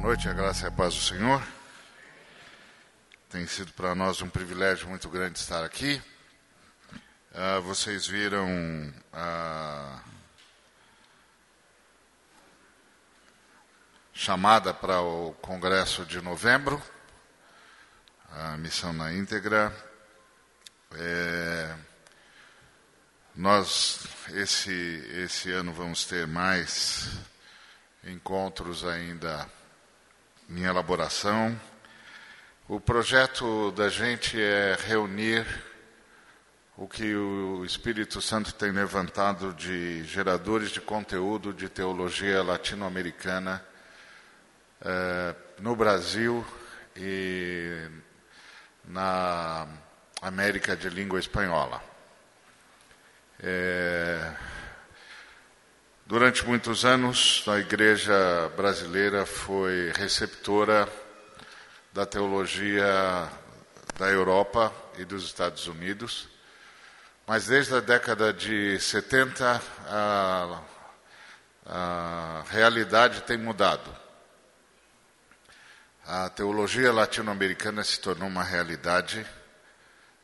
Noite, 0.00 0.30
a 0.30 0.32
graça 0.32 0.64
e 0.64 0.68
a 0.68 0.70
paz 0.70 0.94
do 0.94 1.00
Senhor. 1.02 1.46
Tem 3.28 3.46
sido 3.46 3.70
para 3.74 3.94
nós 3.94 4.22
um 4.22 4.30
privilégio 4.30 4.88
muito 4.88 5.10
grande 5.10 5.38
estar 5.38 5.62
aqui. 5.62 6.00
Uh, 7.32 7.60
vocês 7.60 8.06
viram 8.06 8.48
a 9.12 10.00
chamada 14.14 14.72
para 14.72 15.02
o 15.02 15.34
congresso 15.42 16.06
de 16.06 16.18
novembro, 16.22 16.82
a 18.32 18.56
missão 18.56 18.94
na 18.94 19.12
íntegra. 19.12 19.70
É, 20.94 21.76
nós 23.36 24.06
esse 24.30 24.72
esse 24.72 25.52
ano 25.52 25.74
vamos 25.74 26.06
ter 26.06 26.26
mais 26.26 27.18
encontros 28.02 28.82
ainda 28.82 29.59
em 30.50 30.64
elaboração. 30.64 31.58
O 32.68 32.80
projeto 32.80 33.70
da 33.72 33.88
gente 33.88 34.40
é 34.40 34.76
reunir 34.86 35.46
o 36.76 36.88
que 36.88 37.14
o 37.14 37.64
Espírito 37.64 38.20
Santo 38.20 38.54
tem 38.54 38.72
levantado 38.72 39.52
de 39.54 40.02
geradores 40.04 40.70
de 40.70 40.80
conteúdo 40.80 41.52
de 41.52 41.68
teologia 41.68 42.42
latino-americana 42.42 43.64
eh, 44.80 45.34
no 45.60 45.76
Brasil 45.76 46.44
e 46.96 47.88
na 48.84 49.68
América 50.22 50.76
de 50.76 50.88
língua 50.88 51.20
espanhola. 51.20 51.82
É, 53.42 54.32
Durante 56.10 56.44
muitos 56.44 56.84
anos, 56.84 57.44
a 57.46 57.60
igreja 57.60 58.12
brasileira 58.56 59.24
foi 59.24 59.92
receptora 59.94 60.88
da 61.92 62.04
teologia 62.04 63.30
da 63.96 64.08
Europa 64.08 64.74
e 64.98 65.04
dos 65.04 65.22
Estados 65.22 65.68
Unidos, 65.68 66.28
mas 67.24 67.46
desde 67.46 67.76
a 67.76 67.80
década 67.80 68.32
de 68.32 68.76
70 68.80 69.62
a, 69.86 70.60
a 71.64 72.44
realidade 72.50 73.20
tem 73.20 73.38
mudado. 73.38 73.96
A 76.04 76.28
teologia 76.28 76.92
latino-americana 76.92 77.84
se 77.84 78.00
tornou 78.00 78.26
uma 78.26 78.42
realidade 78.42 79.24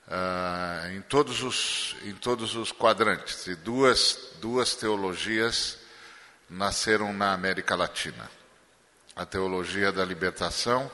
uh, 0.08 0.90
em, 0.92 1.00
todos 1.02 1.42
os, 1.42 1.96
em 2.02 2.14
todos 2.14 2.54
os 2.54 2.72
quadrantes. 2.72 3.46
E 3.46 3.54
duas, 3.54 4.32
duas 4.40 4.74
teologias 4.74 5.78
nasceram 6.48 7.12
na 7.12 7.32
América 7.32 7.74
Latina: 7.74 8.30
a 9.14 9.26
teologia 9.26 9.92
da 9.92 10.04
libertação 10.04 10.90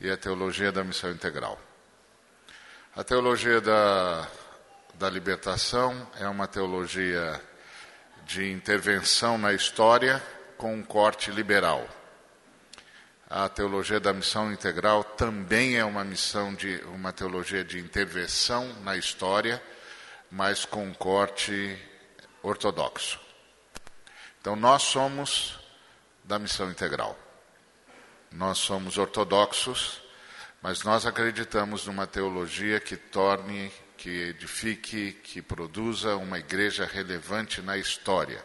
e 0.00 0.10
a 0.10 0.16
teologia 0.16 0.72
da 0.72 0.82
missão 0.82 1.10
integral. 1.10 1.60
A 2.94 3.02
teologia 3.02 3.60
da, 3.60 4.28
da 4.94 5.08
libertação 5.08 6.06
é 6.20 6.28
uma 6.28 6.46
teologia 6.46 7.40
de 8.26 8.50
intervenção 8.50 9.38
na 9.38 9.52
história 9.52 10.22
com 10.56 10.74
um 10.74 10.82
corte 10.82 11.30
liberal. 11.30 11.88
A 13.34 13.48
teologia 13.48 13.98
da 13.98 14.12
missão 14.12 14.52
integral 14.52 15.02
também 15.02 15.78
é 15.78 15.84
uma 15.86 16.04
missão 16.04 16.52
de 16.54 16.76
uma 16.88 17.14
teologia 17.14 17.64
de 17.64 17.78
intervenção 17.78 18.70
na 18.82 18.94
história, 18.94 19.62
mas 20.30 20.66
com 20.66 20.84
um 20.84 20.92
corte 20.92 21.78
ortodoxo. 22.42 23.18
Então 24.38 24.54
nós 24.54 24.82
somos 24.82 25.58
da 26.22 26.38
missão 26.38 26.70
integral. 26.70 27.18
Nós 28.30 28.58
somos 28.58 28.98
ortodoxos, 28.98 30.02
mas 30.60 30.82
nós 30.82 31.06
acreditamos 31.06 31.86
numa 31.86 32.06
teologia 32.06 32.78
que 32.80 32.98
torne, 32.98 33.72
que 33.96 34.10
edifique, 34.10 35.12
que 35.24 35.40
produza 35.40 36.16
uma 36.16 36.38
igreja 36.38 36.84
relevante 36.84 37.62
na 37.62 37.78
história. 37.78 38.44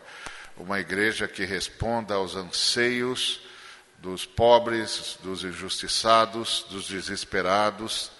Uma 0.56 0.80
igreja 0.80 1.28
que 1.28 1.44
responda 1.44 2.16
aos 2.16 2.38
anseios 2.38 3.46
dos 3.98 4.26
pobres, 4.26 5.18
dos 5.24 5.44
injustiçados, 5.44 6.66
dos 6.70 6.88
desesperados 6.88 8.12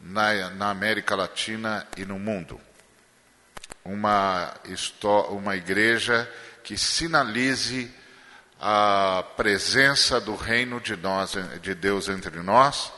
na, 0.00 0.50
na 0.50 0.70
América 0.70 1.14
Latina 1.14 1.86
e 1.96 2.04
no 2.04 2.18
mundo. 2.18 2.60
Uma, 3.84 4.54
uma 5.30 5.56
igreja 5.56 6.30
que 6.62 6.76
sinalize 6.76 7.92
a 8.60 9.24
presença 9.36 10.20
do 10.20 10.36
reino 10.36 10.80
de, 10.80 10.96
nós, 10.96 11.34
de 11.60 11.74
Deus 11.74 12.08
entre 12.08 12.40
nós 12.40 12.92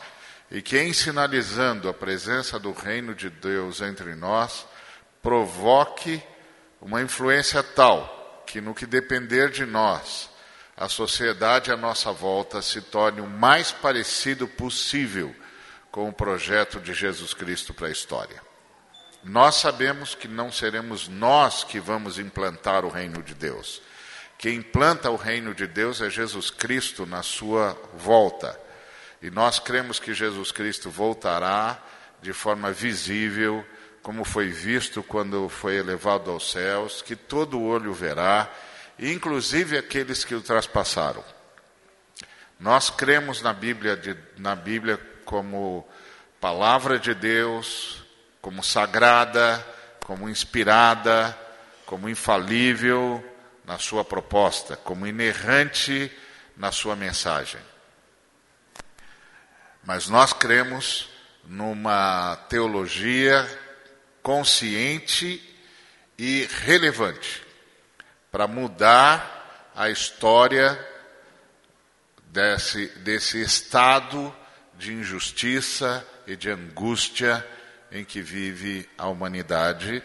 e 0.50 0.60
que, 0.60 0.78
em 0.78 0.92
sinalizando 0.92 1.88
a 1.88 1.94
presença 1.94 2.58
do 2.58 2.72
reino 2.72 3.14
de 3.14 3.30
Deus 3.30 3.80
entre 3.80 4.14
nós, 4.14 4.66
provoque 5.22 6.22
uma 6.80 7.00
influência 7.00 7.62
tal 7.62 8.44
que, 8.46 8.60
no 8.60 8.74
que 8.74 8.84
depender 8.84 9.50
de 9.50 9.64
nós, 9.64 10.28
a 10.76 10.88
sociedade 10.88 11.70
à 11.70 11.76
nossa 11.76 12.10
volta 12.12 12.60
se 12.60 12.80
torne 12.80 13.20
o 13.20 13.26
mais 13.26 13.70
parecido 13.70 14.48
possível 14.48 15.34
com 15.90 16.08
o 16.08 16.12
projeto 16.12 16.80
de 16.80 16.92
Jesus 16.92 17.32
Cristo 17.32 17.72
para 17.72 17.86
a 17.86 17.92
história. 17.92 18.42
Nós 19.22 19.54
sabemos 19.54 20.14
que 20.14 20.26
não 20.26 20.50
seremos 20.50 21.08
nós 21.08 21.62
que 21.62 21.78
vamos 21.78 22.18
implantar 22.18 22.84
o 22.84 22.90
reino 22.90 23.22
de 23.22 23.34
Deus. 23.34 23.80
Quem 24.36 24.56
implanta 24.56 25.10
o 25.10 25.16
reino 25.16 25.54
de 25.54 25.66
Deus 25.66 26.02
é 26.02 26.10
Jesus 26.10 26.50
Cristo 26.50 27.06
na 27.06 27.22
sua 27.22 27.80
volta. 27.94 28.58
E 29.22 29.30
nós 29.30 29.58
cremos 29.58 29.98
que 30.00 30.12
Jesus 30.12 30.50
Cristo 30.50 30.90
voltará 30.90 31.80
de 32.20 32.32
forma 32.32 32.72
visível, 32.72 33.64
como 34.02 34.24
foi 34.24 34.48
visto 34.48 35.02
quando 35.02 35.48
foi 35.48 35.76
elevado 35.76 36.30
aos 36.30 36.50
céus, 36.50 37.00
que 37.00 37.14
todo 37.16 37.62
olho 37.62 37.94
verá 37.94 38.50
inclusive 38.98 39.76
aqueles 39.76 40.24
que 40.24 40.34
o 40.34 40.40
traspassaram. 40.40 41.24
Nós 42.58 42.90
cremos 42.90 43.42
na 43.42 43.52
Bíblia, 43.52 43.96
de, 43.96 44.16
na 44.38 44.54
Bíblia 44.54 44.98
como 45.24 45.86
palavra 46.40 46.98
de 46.98 47.14
Deus, 47.14 48.04
como 48.40 48.62
sagrada, 48.62 49.64
como 50.04 50.28
inspirada, 50.28 51.36
como 51.84 52.08
infalível 52.08 53.22
na 53.64 53.78
sua 53.78 54.04
proposta, 54.04 54.76
como 54.76 55.06
inerrante 55.06 56.10
na 56.56 56.70
sua 56.70 56.94
mensagem. 56.94 57.60
Mas 59.82 60.08
nós 60.08 60.32
cremos 60.32 61.08
numa 61.44 62.36
teologia 62.48 63.46
consciente 64.22 65.42
e 66.16 66.48
relevante 66.64 67.43
para 68.34 68.48
mudar 68.48 69.70
a 69.76 69.88
história 69.88 70.76
desse, 72.32 72.86
desse 72.98 73.40
estado 73.40 74.34
de 74.76 74.92
injustiça 74.92 76.04
e 76.26 76.34
de 76.34 76.50
angústia 76.50 77.46
em 77.92 78.04
que 78.04 78.20
vive 78.20 78.90
a 78.98 79.06
humanidade. 79.06 80.02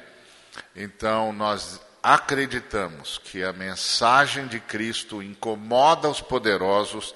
Então, 0.75 1.33
nós 1.33 1.81
acreditamos 2.03 3.17
que 3.17 3.43
a 3.43 3.51
mensagem 3.51 4.45
de 4.45 4.59
Cristo 4.59 5.23
incomoda 5.23 6.07
os 6.07 6.21
poderosos, 6.21 7.15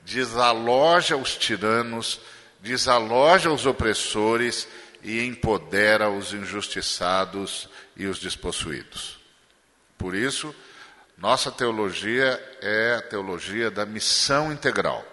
desaloja 0.00 1.14
os 1.14 1.36
tiranos, 1.36 2.22
desaloja 2.60 3.50
os 3.50 3.66
opressores 3.66 4.66
e 5.02 5.26
empodera 5.26 6.08
os 6.08 6.32
injustiçados 6.32 7.68
e 7.94 8.06
os 8.06 8.18
despossuídos. 8.18 9.23
Por 9.96 10.14
isso, 10.14 10.54
nossa 11.16 11.50
teologia 11.50 12.40
é 12.60 12.96
a 12.96 13.02
teologia 13.02 13.70
da 13.70 13.86
missão 13.86 14.52
integral. 14.52 15.04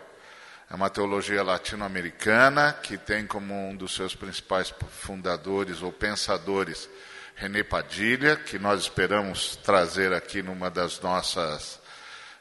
É 0.70 0.76
uma 0.76 0.90
teologia 0.90 1.44
latino-americana 1.44 2.74
que 2.74 2.98
tem 2.98 3.28
como 3.28 3.54
um 3.54 3.76
dos 3.76 3.94
seus 3.94 4.16
principais 4.16 4.74
fundadores 4.90 5.82
ou 5.82 5.92
pensadores 5.92 6.90
René 7.36 7.64
Padilha, 7.64 8.36
que 8.36 8.58
nós 8.58 8.82
esperamos 8.82 9.56
trazer 9.58 10.14
aqui 10.14 10.42
numa 10.42 10.70
das 10.70 11.00
nossas 11.02 11.80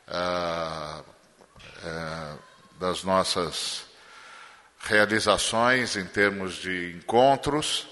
uh, 0.06 1.00
uh, 1.00 2.38
das 2.79 3.03
nossas 3.03 3.85
realizações 4.81 5.97
em 5.97 6.06
termos 6.06 6.55
de 6.55 6.94
encontros. 6.97 7.87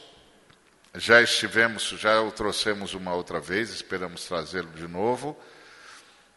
Já 0.95 1.21
estivemos, 1.21 1.83
já 1.83 2.21
o 2.21 2.33
trouxemos 2.33 2.95
uma 2.95 3.15
outra 3.15 3.41
vez, 3.41 3.71
esperamos 3.71 4.25
trazê-lo 4.25 4.71
de 4.71 4.89
novo. 4.89 5.39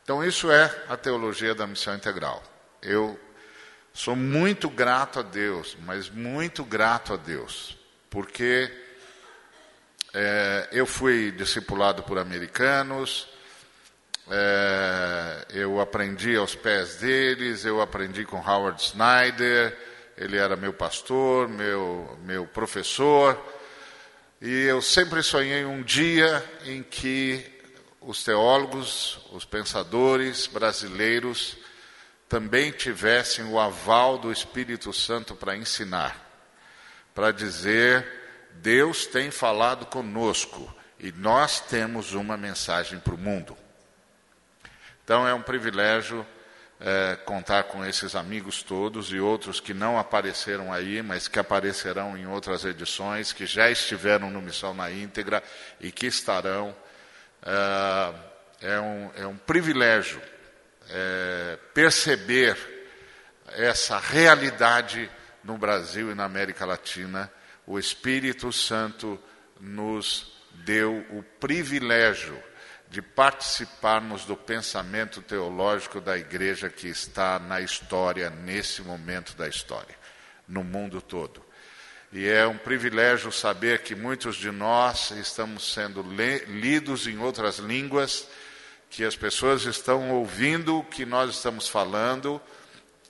Então, 0.03 0.23
isso 0.23 0.51
é 0.51 0.83
a 0.89 0.97
teologia 0.97 1.55
da 1.55 1.65
missão 1.65 1.95
integral. 1.95 2.43
Eu 2.81 3.19
sou 3.93 4.15
muito 4.15 4.69
grato 4.69 5.19
a 5.19 5.21
Deus, 5.21 5.77
mas 5.85 6.09
muito 6.09 6.63
grato 6.63 7.13
a 7.13 7.17
Deus, 7.17 7.77
porque 8.09 8.71
é, 10.13 10.67
eu 10.71 10.85
fui 10.85 11.31
discipulado 11.31 12.03
por 12.03 12.17
americanos, 12.17 13.29
é, 14.29 15.45
eu 15.51 15.79
aprendi 15.79 16.35
aos 16.35 16.55
pés 16.55 16.95
deles, 16.95 17.63
eu 17.63 17.81
aprendi 17.81 18.25
com 18.25 18.37
Howard 18.37 18.81
Snyder, 18.81 19.77
ele 20.17 20.37
era 20.37 20.55
meu 20.55 20.73
pastor, 20.73 21.47
meu, 21.47 22.17
meu 22.23 22.45
professor, 22.45 23.39
e 24.41 24.63
eu 24.63 24.81
sempre 24.81 25.21
sonhei 25.21 25.63
um 25.65 25.83
dia 25.83 26.43
em 26.65 26.81
que 26.81 27.45
os 28.01 28.23
teólogos, 28.23 29.19
os 29.31 29.45
pensadores 29.45 30.47
brasileiros 30.47 31.55
também 32.27 32.71
tivessem 32.71 33.45
o 33.45 33.59
aval 33.59 34.17
do 34.17 34.31
Espírito 34.31 34.91
Santo 34.91 35.35
para 35.35 35.55
ensinar, 35.55 36.19
para 37.13 37.31
dizer: 37.31 38.03
Deus 38.53 39.05
tem 39.05 39.29
falado 39.29 39.85
conosco 39.85 40.73
e 40.99 41.11
nós 41.11 41.59
temos 41.59 42.13
uma 42.13 42.35
mensagem 42.35 42.97
para 42.97 43.13
o 43.13 43.19
mundo. 43.19 43.55
Então 45.03 45.27
é 45.27 45.33
um 45.35 45.41
privilégio 45.41 46.25
é, 46.81 47.15
contar 47.15 47.63
com 47.65 47.85
esses 47.85 48.15
amigos 48.15 48.63
todos 48.63 49.11
e 49.11 49.19
outros 49.19 49.59
que 49.59 49.73
não 49.73 49.99
apareceram 49.99 50.73
aí, 50.73 51.01
mas 51.03 51.27
que 51.27 51.37
aparecerão 51.37 52.17
em 52.17 52.25
outras 52.25 52.65
edições, 52.65 53.31
que 53.31 53.45
já 53.45 53.69
estiveram 53.69 54.31
no 54.31 54.41
Missão 54.41 54.73
na 54.73 54.91
íntegra 54.91 55.43
e 55.79 55.91
que 55.91 56.07
estarão. 56.07 56.75
É, 57.43 58.73
é, 58.73 58.79
um, 58.79 59.11
é 59.15 59.27
um 59.27 59.37
privilégio 59.37 60.21
é, 60.89 61.57
perceber 61.73 62.57
essa 63.47 63.99
realidade 63.99 65.09
no 65.43 65.57
Brasil 65.57 66.11
e 66.11 66.15
na 66.15 66.25
América 66.25 66.65
Latina. 66.65 67.31
O 67.65 67.77
Espírito 67.77 68.51
Santo 68.51 69.19
nos 69.59 70.33
deu 70.65 71.05
o 71.11 71.23
privilégio 71.39 72.41
de 72.91 73.01
participarmos 73.01 74.25
do 74.25 74.35
pensamento 74.35 75.21
teológico 75.21 76.01
da 76.01 76.17
igreja 76.17 76.69
que 76.69 76.89
está 76.89 77.39
na 77.39 77.61
história, 77.61 78.29
nesse 78.29 78.81
momento 78.81 79.33
da 79.37 79.47
história, 79.47 79.95
no 80.45 80.61
mundo 80.61 81.01
todo. 81.01 81.41
E 82.11 82.27
é 82.27 82.45
um 82.45 82.57
privilégio 82.57 83.31
saber 83.31 83.81
que 83.81 83.95
muitos 83.95 84.35
de 84.35 84.51
nós 84.51 85.11
estamos 85.11 85.71
sendo 85.71 86.05
lidos 86.47 87.07
em 87.07 87.17
outras 87.17 87.59
línguas, 87.59 88.27
que 88.89 89.05
as 89.05 89.15
pessoas 89.15 89.63
estão 89.63 90.11
ouvindo 90.11 90.79
o 90.79 90.83
que 90.83 91.05
nós 91.05 91.33
estamos 91.33 91.69
falando, 91.69 92.41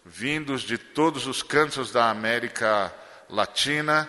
vindos 0.06 0.62
de 0.62 0.78
todos 0.78 1.26
os 1.26 1.42
cantos 1.42 1.92
da 1.92 2.12
América 2.12 2.94
Latina, 3.28 4.08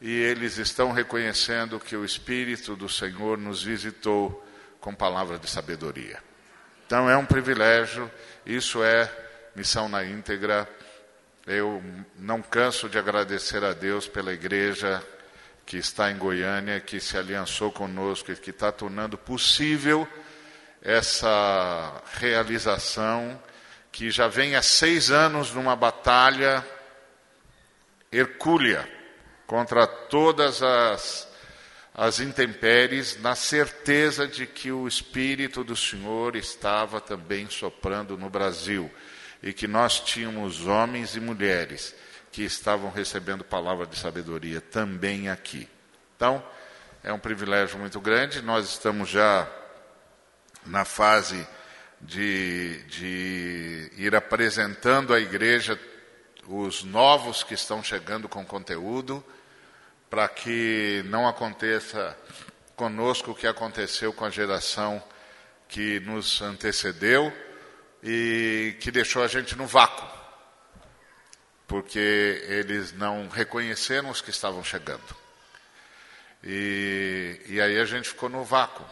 e 0.00 0.08
eles 0.08 0.56
estão 0.56 0.92
reconhecendo 0.92 1.80
que 1.80 1.96
o 1.96 2.04
Espírito 2.04 2.76
do 2.76 2.88
Senhor 2.88 3.36
nos 3.36 3.60
visitou 3.60 4.46
com 4.80 4.94
palavra 4.94 5.38
de 5.38 5.48
sabedoria. 5.48 6.18
Então 6.86 7.08
é 7.08 7.16
um 7.16 7.24
privilégio, 7.24 8.10
isso 8.44 8.82
é 8.82 9.10
missão 9.54 9.88
na 9.88 10.04
íntegra. 10.04 10.68
Eu 11.46 11.82
não 12.16 12.42
canso 12.42 12.88
de 12.88 12.98
agradecer 12.98 13.62
a 13.64 13.72
Deus 13.72 14.08
pela 14.08 14.32
igreja 14.32 15.02
que 15.64 15.76
está 15.76 16.10
em 16.10 16.18
Goiânia, 16.18 16.80
que 16.80 16.98
se 16.98 17.16
aliançou 17.16 17.70
conosco 17.70 18.32
e 18.32 18.36
que 18.36 18.50
está 18.50 18.72
tornando 18.72 19.16
possível 19.16 20.08
essa 20.82 22.02
realização 22.14 23.40
que 23.92 24.10
já 24.10 24.26
vem 24.28 24.56
há 24.56 24.62
seis 24.62 25.10
anos 25.10 25.52
numa 25.52 25.76
batalha 25.76 26.64
hercúlea 28.10 28.88
contra 29.46 29.86
todas 29.86 30.62
as 30.62 31.29
as 32.00 32.18
intempéries, 32.18 33.20
na 33.20 33.34
certeza 33.34 34.26
de 34.26 34.46
que 34.46 34.72
o 34.72 34.88
Espírito 34.88 35.62
do 35.62 35.76
Senhor 35.76 36.34
estava 36.34 36.98
também 36.98 37.46
soprando 37.50 38.16
no 38.16 38.30
Brasil 38.30 38.90
e 39.42 39.52
que 39.52 39.68
nós 39.68 40.00
tínhamos 40.00 40.66
homens 40.66 41.14
e 41.14 41.20
mulheres 41.20 41.94
que 42.32 42.42
estavam 42.42 42.90
recebendo 42.90 43.44
palavra 43.44 43.84
de 43.84 43.98
sabedoria 43.98 44.62
também 44.62 45.28
aqui. 45.28 45.68
Então, 46.16 46.42
é 47.04 47.12
um 47.12 47.18
privilégio 47.18 47.78
muito 47.78 48.00
grande. 48.00 48.40
Nós 48.40 48.66
estamos 48.70 49.10
já 49.10 49.46
na 50.64 50.86
fase 50.86 51.46
de, 52.00 52.82
de 52.84 53.92
ir 53.98 54.16
apresentando 54.16 55.12
à 55.12 55.20
igreja 55.20 55.78
os 56.48 56.82
novos 56.82 57.42
que 57.42 57.52
estão 57.52 57.84
chegando 57.84 58.26
com 58.26 58.42
conteúdo 58.42 59.22
para 60.10 60.28
que 60.28 61.02
não 61.06 61.28
aconteça 61.28 62.18
conosco 62.74 63.30
o 63.30 63.34
que 63.34 63.46
aconteceu 63.46 64.12
com 64.12 64.24
a 64.24 64.30
geração 64.30 65.02
que 65.68 66.00
nos 66.00 66.42
antecedeu 66.42 67.32
e 68.02 68.76
que 68.80 68.90
deixou 68.90 69.22
a 69.22 69.28
gente 69.28 69.54
no 69.54 69.66
vácuo, 69.66 70.04
porque 71.68 72.42
eles 72.48 72.92
não 72.92 73.28
reconheceram 73.28 74.10
os 74.10 74.20
que 74.20 74.30
estavam 74.30 74.64
chegando. 74.64 75.16
E, 76.42 77.40
e 77.46 77.60
aí 77.60 77.78
a 77.78 77.84
gente 77.84 78.08
ficou 78.08 78.28
no 78.28 78.42
vácuo. 78.42 78.84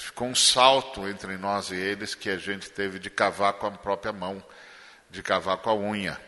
Ficou 0.00 0.26
um 0.26 0.34
salto 0.34 1.06
entre 1.06 1.36
nós 1.36 1.70
e 1.70 1.76
eles 1.76 2.16
que 2.16 2.28
a 2.28 2.36
gente 2.36 2.68
teve 2.70 2.98
de 2.98 3.08
cavar 3.08 3.52
com 3.52 3.68
a 3.68 3.70
própria 3.70 4.12
mão, 4.12 4.44
de 5.08 5.22
cavar 5.22 5.58
com 5.58 5.70
a 5.70 5.74
unha. 5.76 6.20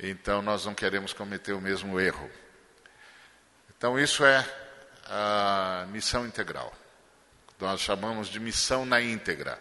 Então 0.00 0.42
nós 0.42 0.66
não 0.66 0.74
queremos 0.74 1.12
cometer 1.12 1.52
o 1.52 1.60
mesmo 1.60 2.00
erro. 2.00 2.28
Então, 3.78 3.98
isso 3.98 4.24
é 4.24 4.44
a 5.08 5.86
missão 5.90 6.26
integral. 6.26 6.72
Nós 7.60 7.80
chamamos 7.80 8.28
de 8.28 8.40
missão 8.40 8.86
na 8.86 9.00
íntegra. 9.00 9.58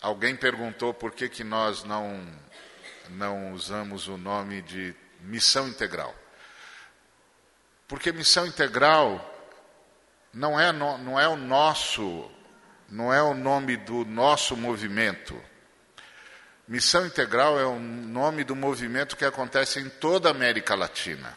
Alguém 0.00 0.36
perguntou 0.36 0.94
por 0.94 1.12
que, 1.12 1.28
que 1.28 1.42
nós 1.42 1.82
não, 1.82 2.24
não 3.10 3.52
usamos 3.52 4.06
o 4.06 4.16
nome 4.16 4.62
de 4.62 4.94
missão 5.20 5.66
integral. 5.68 6.14
Porque 7.88 8.12
missão 8.12 8.46
integral 8.46 9.34
não 10.32 10.58
é, 10.58 10.72
não 10.72 11.18
é 11.18 11.26
o 11.26 11.36
nosso, 11.36 12.30
não 12.88 13.12
é 13.12 13.22
o 13.22 13.34
nome 13.34 13.76
do 13.76 14.04
nosso 14.04 14.56
movimento. 14.56 15.40
Missão 16.68 17.06
integral 17.06 17.58
é 17.58 17.64
o 17.64 17.78
nome 17.78 18.44
do 18.44 18.54
movimento 18.54 19.16
que 19.16 19.24
acontece 19.24 19.80
em 19.80 19.88
toda 19.88 20.28
a 20.28 20.32
América 20.32 20.74
Latina. 20.74 21.36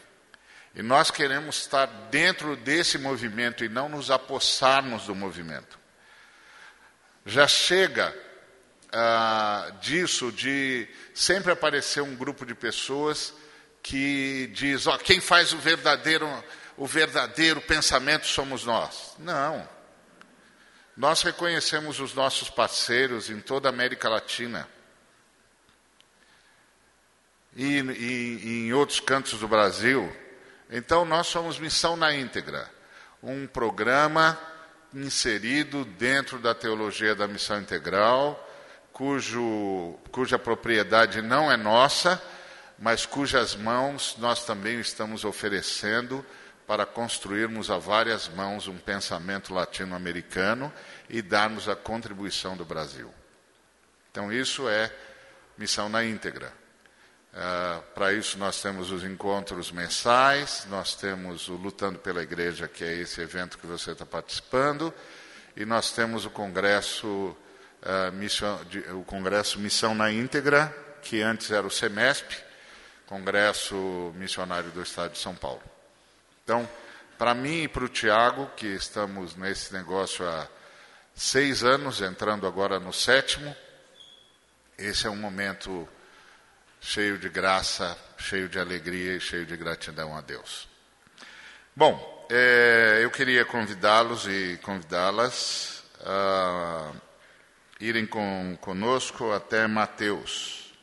E 0.74 0.82
nós 0.82 1.10
queremos 1.10 1.58
estar 1.58 1.86
dentro 2.10 2.56
desse 2.56 2.96
movimento 2.96 3.64
e 3.64 3.68
não 3.68 3.88
nos 3.88 4.10
apossarmos 4.10 5.06
do 5.06 5.14
movimento. 5.14 5.78
Já 7.26 7.46
chega 7.46 8.14
ah, 8.90 9.70
disso 9.80 10.32
de 10.32 10.88
sempre 11.14 11.52
aparecer 11.52 12.00
um 12.02 12.16
grupo 12.16 12.46
de 12.46 12.54
pessoas 12.54 13.34
que 13.82 14.50
diz, 14.54 14.86
ó, 14.86 14.96
quem 14.96 15.20
faz 15.20 15.52
o 15.52 15.58
verdadeiro, 15.58 16.26
o 16.76 16.86
verdadeiro 16.86 17.60
pensamento 17.60 18.26
somos 18.26 18.64
nós. 18.64 19.14
Não. 19.18 19.68
Nós 20.96 21.22
reconhecemos 21.22 22.00
os 22.00 22.14
nossos 22.14 22.48
parceiros 22.48 23.28
em 23.28 23.40
toda 23.40 23.68
a 23.68 23.70
América 23.70 24.08
Latina 24.08 24.68
e, 27.54 27.78
e, 27.78 28.40
e 28.42 28.68
em 28.68 28.72
outros 28.72 29.00
cantos 29.00 29.38
do 29.38 29.48
Brasil 29.48 30.14
então, 30.74 31.04
nós 31.04 31.26
somos 31.26 31.58
Missão 31.58 31.96
na 31.96 32.14
Íntegra, 32.14 32.66
um 33.22 33.46
programa 33.46 34.38
inserido 34.94 35.84
dentro 35.84 36.38
da 36.38 36.54
teologia 36.54 37.14
da 37.14 37.28
missão 37.28 37.60
integral, 37.60 38.48
cujo, 38.90 39.98
cuja 40.10 40.38
propriedade 40.38 41.20
não 41.20 41.52
é 41.52 41.58
nossa, 41.58 42.22
mas 42.78 43.04
cujas 43.04 43.54
mãos 43.54 44.16
nós 44.18 44.46
também 44.46 44.80
estamos 44.80 45.26
oferecendo 45.26 46.24
para 46.66 46.86
construirmos 46.86 47.70
a 47.70 47.76
várias 47.76 48.28
mãos 48.28 48.66
um 48.66 48.78
pensamento 48.78 49.52
latino-americano 49.52 50.72
e 51.06 51.20
darmos 51.20 51.68
a 51.68 51.76
contribuição 51.76 52.56
do 52.56 52.64
Brasil. 52.64 53.12
Então, 54.10 54.32
isso 54.32 54.66
é 54.68 54.90
missão 55.58 55.90
na 55.90 56.02
íntegra. 56.02 56.61
Uh, 57.32 57.82
Para 57.94 58.12
isso, 58.12 58.38
nós 58.38 58.60
temos 58.60 58.90
os 58.90 59.02
encontros 59.04 59.72
mensais, 59.72 60.66
nós 60.68 60.94
temos 60.94 61.48
o 61.48 61.54
Lutando 61.54 61.98
pela 61.98 62.22
Igreja, 62.22 62.68
que 62.68 62.84
é 62.84 62.94
esse 62.94 63.22
evento 63.22 63.56
que 63.56 63.66
você 63.66 63.92
está 63.92 64.04
participando, 64.04 64.92
e 65.56 65.64
nós 65.64 65.92
temos 65.92 66.26
o 66.26 66.30
Congresso, 66.30 67.06
uh, 67.08 68.12
Missão, 68.12 68.62
de, 68.64 68.80
o 68.90 69.02
Congresso 69.04 69.58
Missão 69.58 69.94
na 69.94 70.12
Íntegra, 70.12 70.74
que 71.00 71.22
antes 71.22 71.50
era 71.50 71.66
o 71.66 71.70
SEMESP, 71.70 72.36
Congresso 73.06 74.12
Missionário 74.14 74.70
do 74.70 74.82
Estado 74.82 75.12
de 75.12 75.18
São 75.18 75.34
Paulo. 75.34 75.62
Então, 76.44 76.68
para 77.16 77.32
mim 77.32 77.62
e 77.62 77.68
para 77.68 77.84
o 77.84 77.88
Tiago, 77.88 78.50
que 78.56 78.66
estamos 78.66 79.36
nesse 79.36 79.72
negócio 79.72 80.28
há 80.28 80.46
seis 81.14 81.64
anos, 81.64 82.02
entrando 82.02 82.46
agora 82.46 82.78
no 82.78 82.92
sétimo, 82.92 83.56
esse 84.76 85.06
é 85.06 85.10
um 85.10 85.16
momento 85.16 85.88
cheio 86.82 87.16
de 87.16 87.28
graça, 87.28 87.96
cheio 88.18 88.48
de 88.48 88.58
alegria 88.58 89.16
e 89.16 89.20
cheio 89.20 89.46
de 89.46 89.56
gratidão 89.56 90.16
a 90.16 90.20
Deus. 90.20 90.68
Bom, 91.74 92.26
é, 92.28 93.00
eu 93.02 93.10
queria 93.10 93.44
convidá-los 93.44 94.26
e 94.26 94.58
convidá-las 94.62 95.84
a 96.00 96.92
irem 97.78 98.04
com, 98.04 98.58
conosco 98.60 99.32
até 99.32 99.66
Mateus, 99.68 100.74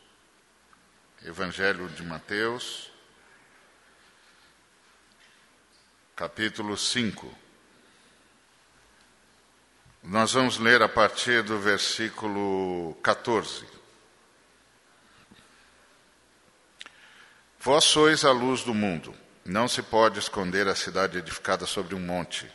Evangelho 1.26 1.90
de 1.90 2.02
Mateus, 2.02 2.90
capítulo 6.16 6.78
5. 6.78 7.38
Nós 10.02 10.32
vamos 10.32 10.58
ler 10.58 10.82
a 10.82 10.88
partir 10.88 11.44
do 11.44 11.60
versículo 11.60 12.96
14. 13.04 13.69
Vós 17.62 17.84
sois 17.84 18.24
a 18.24 18.32
luz 18.32 18.64
do 18.64 18.74
mundo. 18.74 19.14
Não 19.44 19.68
se 19.68 19.82
pode 19.82 20.18
esconder 20.18 20.66
a 20.70 20.76
cidade 20.76 21.18
edificada 21.18 21.66
sobre 21.66 21.94
um 21.94 22.00
monte, 22.00 22.50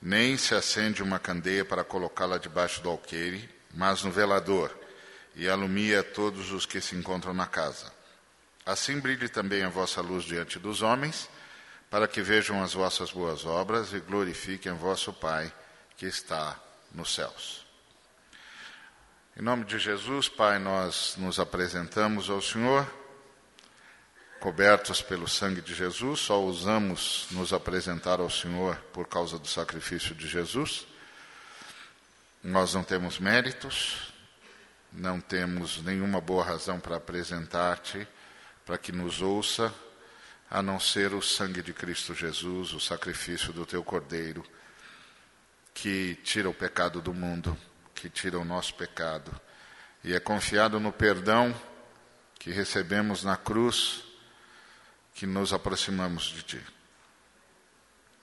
nem 0.00 0.36
se 0.36 0.54
acende 0.54 1.02
uma 1.02 1.18
candeia 1.18 1.64
para 1.64 1.82
colocá-la 1.82 2.38
debaixo 2.38 2.80
do 2.80 2.88
alqueire, 2.88 3.50
mas 3.74 4.04
no 4.04 4.12
velador, 4.12 4.72
e 5.34 5.48
alumia 5.48 6.04
todos 6.04 6.52
os 6.52 6.64
que 6.64 6.80
se 6.80 6.94
encontram 6.94 7.34
na 7.34 7.46
casa. 7.46 7.92
Assim 8.64 9.00
brilhe 9.00 9.28
também 9.28 9.64
a 9.64 9.68
vossa 9.68 10.00
luz 10.00 10.24
diante 10.24 10.56
dos 10.56 10.82
homens, 10.82 11.28
para 11.90 12.06
que 12.06 12.22
vejam 12.22 12.62
as 12.62 12.74
vossas 12.74 13.10
boas 13.10 13.44
obras 13.44 13.92
e 13.92 13.98
glorifiquem 13.98 14.72
vosso 14.72 15.12
Pai 15.12 15.52
que 15.96 16.06
está 16.06 16.56
nos 16.94 17.12
céus. 17.12 17.66
Em 19.36 19.42
nome 19.42 19.64
de 19.64 19.80
Jesus, 19.80 20.28
Pai, 20.28 20.60
nós 20.60 21.16
nos 21.16 21.40
apresentamos 21.40 22.30
ao 22.30 22.40
Senhor 22.40 22.86
cobertos 24.40 25.02
pelo 25.02 25.26
sangue 25.26 25.60
de 25.60 25.74
Jesus, 25.74 26.20
só 26.20 26.42
usamos 26.42 27.26
nos 27.30 27.52
apresentar 27.52 28.20
ao 28.20 28.30
Senhor 28.30 28.76
por 28.92 29.06
causa 29.06 29.38
do 29.38 29.48
sacrifício 29.48 30.14
de 30.14 30.28
Jesus. 30.28 30.86
Nós 32.42 32.72
não 32.72 32.84
temos 32.84 33.18
méritos, 33.18 34.12
não 34.92 35.20
temos 35.20 35.82
nenhuma 35.82 36.20
boa 36.20 36.44
razão 36.44 36.78
para 36.78 36.96
apresentar-te, 36.96 38.06
para 38.64 38.78
que 38.78 38.92
nos 38.92 39.20
ouça, 39.20 39.74
a 40.50 40.62
não 40.62 40.80
ser 40.80 41.12
o 41.12 41.20
sangue 41.20 41.60
de 41.60 41.72
Cristo 41.72 42.14
Jesus, 42.14 42.72
o 42.72 42.80
sacrifício 42.80 43.52
do 43.52 43.66
teu 43.66 43.82
Cordeiro, 43.82 44.44
que 45.74 46.14
tira 46.22 46.48
o 46.48 46.54
pecado 46.54 47.02
do 47.02 47.12
mundo, 47.12 47.56
que 47.94 48.08
tira 48.08 48.38
o 48.38 48.44
nosso 48.44 48.74
pecado, 48.74 49.30
e 50.02 50.14
é 50.14 50.20
confiado 50.20 50.78
no 50.78 50.92
perdão 50.92 51.54
que 52.38 52.50
recebemos 52.50 53.24
na 53.24 53.36
cruz 53.36 54.07
que 55.18 55.26
nos 55.26 55.52
aproximamos 55.52 56.26
de 56.26 56.42
Ti. 56.44 56.66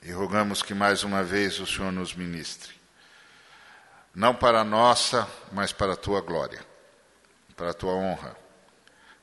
E 0.02 0.14
rogamos 0.14 0.64
que 0.64 0.74
mais 0.74 1.04
uma 1.04 1.22
vez 1.26 1.60
o 1.60 1.68
Senhor 1.68 1.92
nos 1.92 2.16
ministre. 2.16 2.74
Não 4.14 4.34
para 4.34 4.62
a 4.62 4.64
nossa, 4.64 5.30
mas 5.52 5.74
para 5.74 5.92
a 5.92 5.98
Tua 5.98 6.22
glória, 6.22 6.66
para 7.54 7.72
a 7.72 7.74
Tua 7.74 7.92
honra, 7.92 8.38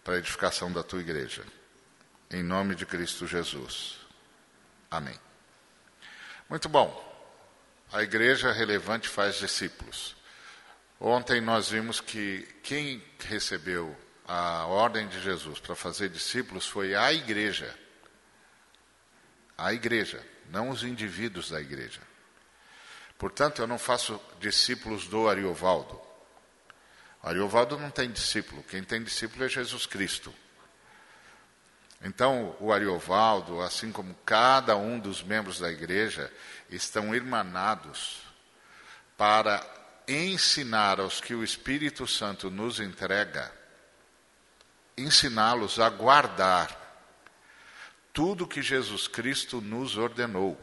para 0.04 0.16
a 0.16 0.18
edificação 0.18 0.70
da 0.70 0.82
Tua 0.82 1.00
igreja. 1.00 1.46
Em 2.30 2.42
nome 2.42 2.74
de 2.74 2.84
Cristo 2.84 3.26
Jesus. 3.26 3.96
Amém. 4.90 5.18
Muito 6.50 6.68
bom. 6.68 6.92
A 7.90 8.02
igreja 8.02 8.52
relevante 8.52 9.08
faz 9.08 9.36
discípulos. 9.36 10.14
Ontem 11.00 11.40
nós 11.40 11.70
vimos 11.70 12.02
que 12.02 12.46
quem 12.62 13.02
recebeu 13.18 13.96
a 14.26 14.66
ordem 14.66 15.08
de 15.08 15.20
Jesus 15.20 15.58
para 15.58 15.74
fazer 15.74 16.08
discípulos 16.08 16.66
foi 16.66 16.94
a 16.94 17.12
igreja. 17.12 17.76
A 19.56 19.72
igreja, 19.72 20.24
não 20.48 20.70
os 20.70 20.82
indivíduos 20.82 21.50
da 21.50 21.60
igreja. 21.60 22.00
Portanto, 23.18 23.62
eu 23.62 23.66
não 23.66 23.78
faço 23.78 24.20
discípulos 24.40 25.06
do 25.06 25.28
Ariovaldo. 25.28 26.00
O 27.22 27.28
Ariovaldo 27.28 27.78
não 27.78 27.90
tem 27.90 28.10
discípulo, 28.10 28.62
quem 28.64 28.82
tem 28.82 29.02
discípulo 29.02 29.44
é 29.44 29.48
Jesus 29.48 29.86
Cristo. 29.86 30.34
Então, 32.04 32.56
o 32.58 32.72
Ariovaldo, 32.72 33.60
assim 33.60 33.92
como 33.92 34.12
cada 34.26 34.76
um 34.76 34.98
dos 34.98 35.22
membros 35.22 35.60
da 35.60 35.70
igreja, 35.70 36.32
estão 36.68 37.14
irmanados 37.14 38.22
para 39.16 39.64
ensinar 40.08 40.98
aos 40.98 41.20
que 41.20 41.32
o 41.32 41.44
Espírito 41.44 42.08
Santo 42.08 42.50
nos 42.50 42.80
entrega 42.80 43.61
ensiná-los 44.96 45.78
a 45.78 45.88
guardar 45.88 46.80
tudo 48.12 48.46
que 48.46 48.62
Jesus 48.62 49.08
Cristo 49.08 49.60
nos 49.60 49.96
ordenou, 49.96 50.60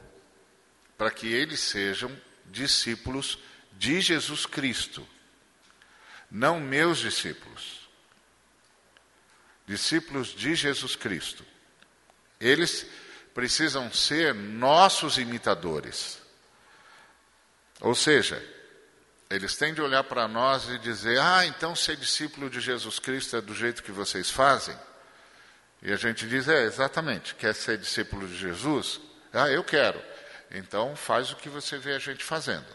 para 0.98 1.10
que 1.10 1.28
eles 1.28 1.60
sejam 1.60 2.16
discípulos 2.46 3.40
de 3.74 4.02
Jesus 4.02 4.46
Cristo, 4.46 5.08
não 6.30 6.60
meus 6.60 7.00
discípulos. 7.00 7.80
Discípulos 9.66 10.30
de 10.30 10.56
Jesus 10.56 10.96
Cristo. 10.96 11.46
Eles 12.40 12.86
precisam 13.34 13.92
ser 13.94 14.34
nossos 14.34 15.18
imitadores. 15.18 16.20
Ou 17.80 17.94
seja, 17.96 18.44
eles 19.30 19.56
têm 19.56 19.74
de 19.74 19.82
olhar 19.82 20.04
para 20.04 20.28
nós 20.28 20.68
e 20.70 20.80
dizer: 20.80 21.20
ah, 21.20 21.46
então 21.46 21.76
ser 21.76 21.96
discípulo 21.96 22.50
de 22.50 22.60
Jesus 22.60 22.98
Cristo 22.98 23.38
é 23.38 23.42
do 23.42 23.54
jeito 23.54 23.84
que 23.84 23.92
vocês 23.92 24.32
fazem? 24.32 24.76
E 25.82 25.94
a 25.94 25.96
gente 25.96 26.28
diz: 26.28 26.48
é, 26.48 26.64
exatamente, 26.64 27.36
quer 27.36 27.54
ser 27.54 27.78
discípulo 27.78 28.28
de 28.28 28.36
Jesus? 28.36 29.00
Ah, 29.32 29.48
eu 29.50 29.64
quero. 29.64 30.02
Então 30.50 30.96
faz 30.96 31.32
o 31.32 31.36
que 31.36 31.48
você 31.48 31.78
vê 31.78 31.94
a 31.94 32.00
gente 32.00 32.24
fazendo. 32.24 32.66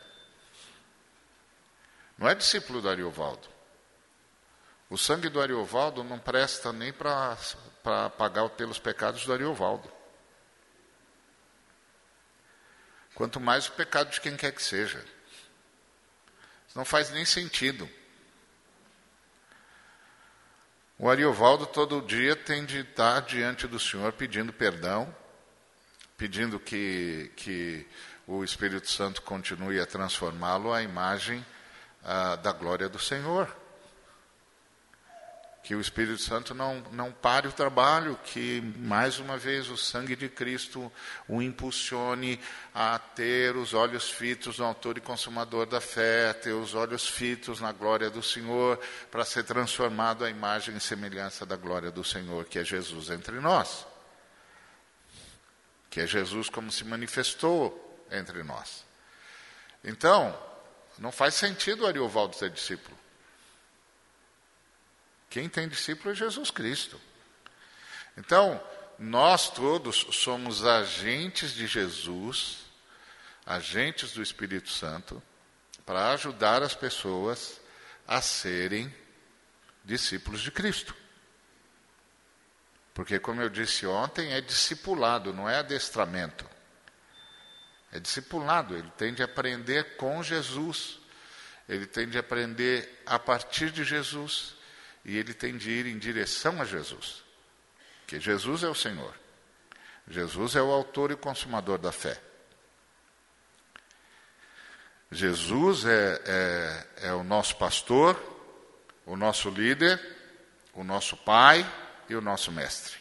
Não 2.16 2.28
é 2.28 2.34
discípulo 2.37 2.80
do 2.80 2.88
Ariovaldo. 2.88 3.49
O 4.88 4.96
sangue 4.96 5.28
do 5.28 5.40
Ariovaldo 5.40 6.04
não 6.04 6.20
presta 6.20 6.73
nem 6.73 6.92
para 6.92 7.37
pagar 8.11 8.49
pelos 8.50 8.78
pecados 8.78 9.26
do 9.26 9.32
Ariovaldo. 9.32 9.90
Quanto 13.12 13.40
mais 13.40 13.66
o 13.66 13.73
pecado 13.73 14.11
de 14.11 14.20
quem 14.20 14.37
quer 14.37 14.52
que 14.52 14.62
seja. 14.62 15.04
Não 16.75 16.85
faz 16.85 17.11
nem 17.11 17.25
sentido. 17.25 17.88
O 20.99 21.09
Ariovaldo 21.09 21.66
todo 21.66 22.02
dia 22.02 22.35
tem 22.37 22.64
de 22.64 22.78
estar 22.78 23.21
diante 23.21 23.66
do 23.66 23.78
Senhor 23.78 24.12
pedindo 24.12 24.52
perdão, 24.52 25.14
pedindo 26.16 26.59
que, 26.59 27.33
que 27.37 27.87
o 28.26 28.43
Espírito 28.43 28.90
Santo 28.90 29.23
continue 29.23 29.81
a 29.81 29.87
transformá-lo 29.87 30.73
à 30.73 30.83
imagem 30.83 31.45
ah, 32.02 32.37
da 32.37 32.52
glória 32.52 32.88
do 32.88 32.99
Senhor 32.99 33.63
que 35.64 35.75
o 35.75 35.80
Espírito 35.80 36.21
Santo 36.21 36.54
não, 36.54 36.85
não 36.92 37.11
pare 37.11 37.49
o 37.49 37.52
trabalho, 37.52 38.21
que 38.23 38.61
mais 38.76 39.18
uma 39.18 39.38
vez 39.38 39.71
o 39.71 39.78
sangue 39.78 40.14
de 40.14 40.28
Cristo 40.28 40.92
o 41.26 41.40
impulsione 41.40 42.38
a 42.75 42.99
ter 42.99 43.56
os 43.56 43.73
olhos 43.73 44.11
fitos 44.11 44.59
no 44.59 44.66
autor 44.66 44.99
e 44.99 45.00
consumador 45.00 45.64
da 45.64 45.80
fé, 45.80 46.35
ter 46.35 46.52
os 46.52 46.75
olhos 46.75 47.09
fitos 47.09 47.62
na 47.62 47.73
glória 47.73 48.11
do 48.11 48.23
Senhor, 48.23 48.78
para 49.11 49.25
ser 49.25 49.44
transformado 49.44 50.23
à 50.23 50.28
imagem 50.28 50.76
e 50.76 50.80
semelhança 50.80 51.47
da 51.47 51.56
glória 51.56 51.90
do 51.90 52.04
Senhor, 52.04 52.44
que 52.44 52.59
é 52.59 52.64
Jesus 52.64 53.09
entre 53.09 53.40
nós. 53.40 53.87
Que 55.88 56.02
é 56.02 56.06
Jesus 56.06 56.50
como 56.50 56.71
se 56.71 56.85
manifestou 56.85 58.06
entre 58.11 58.42
nós. 58.42 58.85
Então, 59.83 60.38
não 60.99 61.11
faz 61.11 61.33
sentido 61.35 61.87
Ariovaldo 61.87 62.37
ser 62.37 62.50
discípulo. 62.50 63.03
Quem 65.34 65.48
tem 65.48 65.66
discípulo 65.66 66.12
é 66.12 66.14
Jesus 66.14 66.48
Cristo. 66.48 67.00
Então, 68.16 68.62
nós 68.96 69.50
todos 69.50 70.06
somos 70.12 70.64
agentes 70.64 71.50
de 71.54 71.66
Jesus, 71.66 72.58
agentes 73.44 74.12
do 74.12 74.22
Espírito 74.22 74.68
Santo, 74.68 75.20
para 75.84 76.12
ajudar 76.12 76.62
as 76.62 76.76
pessoas 76.76 77.60
a 78.06 78.20
serem 78.22 78.94
discípulos 79.84 80.40
de 80.40 80.52
Cristo. 80.52 80.94
Porque, 82.94 83.18
como 83.18 83.42
eu 83.42 83.48
disse 83.48 83.88
ontem, 83.88 84.34
é 84.34 84.40
discipulado, 84.40 85.34
não 85.34 85.50
é 85.50 85.56
adestramento. 85.56 86.48
É 87.90 87.98
discipulado, 87.98 88.76
ele 88.76 88.92
tem 88.96 89.12
de 89.12 89.24
aprender 89.24 89.96
com 89.96 90.22
Jesus, 90.22 91.00
ele 91.68 91.86
tem 91.86 92.08
de 92.08 92.18
aprender 92.18 93.02
a 93.04 93.18
partir 93.18 93.72
de 93.72 93.82
Jesus, 93.82 94.53
e 95.04 95.16
ele 95.16 95.34
tem 95.34 95.56
de 95.56 95.70
ir 95.70 95.87
em 95.87 95.99
direção 95.99 96.61
a 96.61 96.64
Jesus. 96.64 97.23
Que 98.06 98.18
Jesus 98.18 98.62
é 98.62 98.68
o 98.68 98.75
Senhor. 98.75 99.14
Jesus 100.08 100.56
é 100.56 100.62
o 100.62 100.70
autor 100.70 101.11
e 101.11 101.16
consumador 101.16 101.78
da 101.78 101.92
fé. 101.92 102.20
Jesus 105.11 105.84
é, 105.84 106.23
é, 106.26 107.08
é 107.08 107.12
o 107.12 107.23
nosso 107.23 107.56
pastor, 107.56 108.20
o 109.06 109.16
nosso 109.16 109.49
líder, 109.50 110.00
o 110.73 110.82
nosso 110.82 111.16
pai 111.16 111.64
e 112.08 112.14
o 112.14 112.20
nosso 112.20 112.50
mestre. 112.50 112.99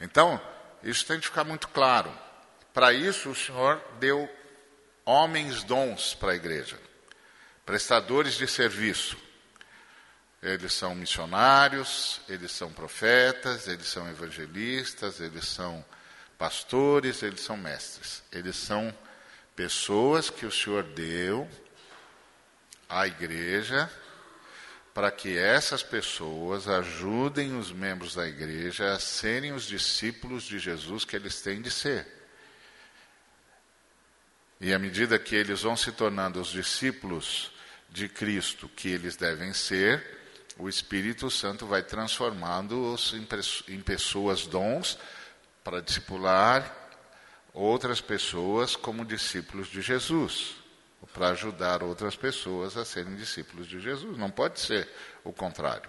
Então, 0.00 0.40
isso 0.82 1.04
tem 1.04 1.18
de 1.18 1.26
ficar 1.26 1.44
muito 1.44 1.68
claro. 1.68 2.12
Para 2.72 2.92
isso, 2.92 3.30
o 3.30 3.34
Senhor 3.34 3.82
deu 3.98 4.28
homens 5.04 5.62
dons 5.64 6.14
para 6.14 6.32
a 6.32 6.36
igreja. 6.36 6.78
prestadores 7.66 8.34
de 8.34 8.48
serviço. 8.48 9.29
Eles 10.42 10.72
são 10.72 10.94
missionários, 10.94 12.20
eles 12.28 12.50
são 12.50 12.72
profetas, 12.72 13.68
eles 13.68 13.86
são 13.86 14.08
evangelistas, 14.08 15.20
eles 15.20 15.46
são 15.46 15.84
pastores, 16.38 17.22
eles 17.22 17.42
são 17.42 17.56
mestres. 17.56 18.22
Eles 18.32 18.56
são 18.56 18.96
pessoas 19.54 20.30
que 20.30 20.46
o 20.46 20.50
Senhor 20.50 20.82
deu 20.82 21.46
à 22.88 23.06
igreja 23.06 23.90
para 24.94 25.10
que 25.10 25.36
essas 25.36 25.82
pessoas 25.82 26.66
ajudem 26.66 27.56
os 27.56 27.70
membros 27.70 28.14
da 28.14 28.26
igreja 28.26 28.92
a 28.92 28.98
serem 28.98 29.52
os 29.52 29.64
discípulos 29.64 30.44
de 30.44 30.58
Jesus 30.58 31.04
que 31.04 31.14
eles 31.14 31.40
têm 31.42 31.60
de 31.60 31.70
ser. 31.70 32.06
E 34.58 34.72
à 34.72 34.78
medida 34.78 35.18
que 35.18 35.34
eles 35.34 35.62
vão 35.62 35.76
se 35.76 35.92
tornando 35.92 36.40
os 36.40 36.48
discípulos 36.48 37.52
de 37.88 38.08
Cristo 38.08 38.68
que 38.68 38.88
eles 38.88 39.16
devem 39.16 39.52
ser, 39.52 40.19
o 40.58 40.68
Espírito 40.68 41.30
Santo 41.30 41.66
vai 41.66 41.82
transformando-os 41.82 43.14
em 43.68 43.80
pessoas 43.80 44.46
dons 44.46 44.98
para 45.64 45.80
discipular 45.80 46.76
outras 47.52 48.00
pessoas 48.00 48.76
como 48.76 49.04
discípulos 49.04 49.68
de 49.68 49.82
Jesus, 49.82 50.54
para 51.12 51.30
ajudar 51.30 51.82
outras 51.82 52.14
pessoas 52.14 52.76
a 52.76 52.84
serem 52.84 53.16
discípulos 53.16 53.66
de 53.66 53.80
Jesus. 53.80 54.16
Não 54.16 54.30
pode 54.30 54.60
ser 54.60 54.88
o 55.24 55.32
contrário. 55.32 55.88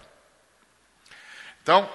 Então, 1.62 1.88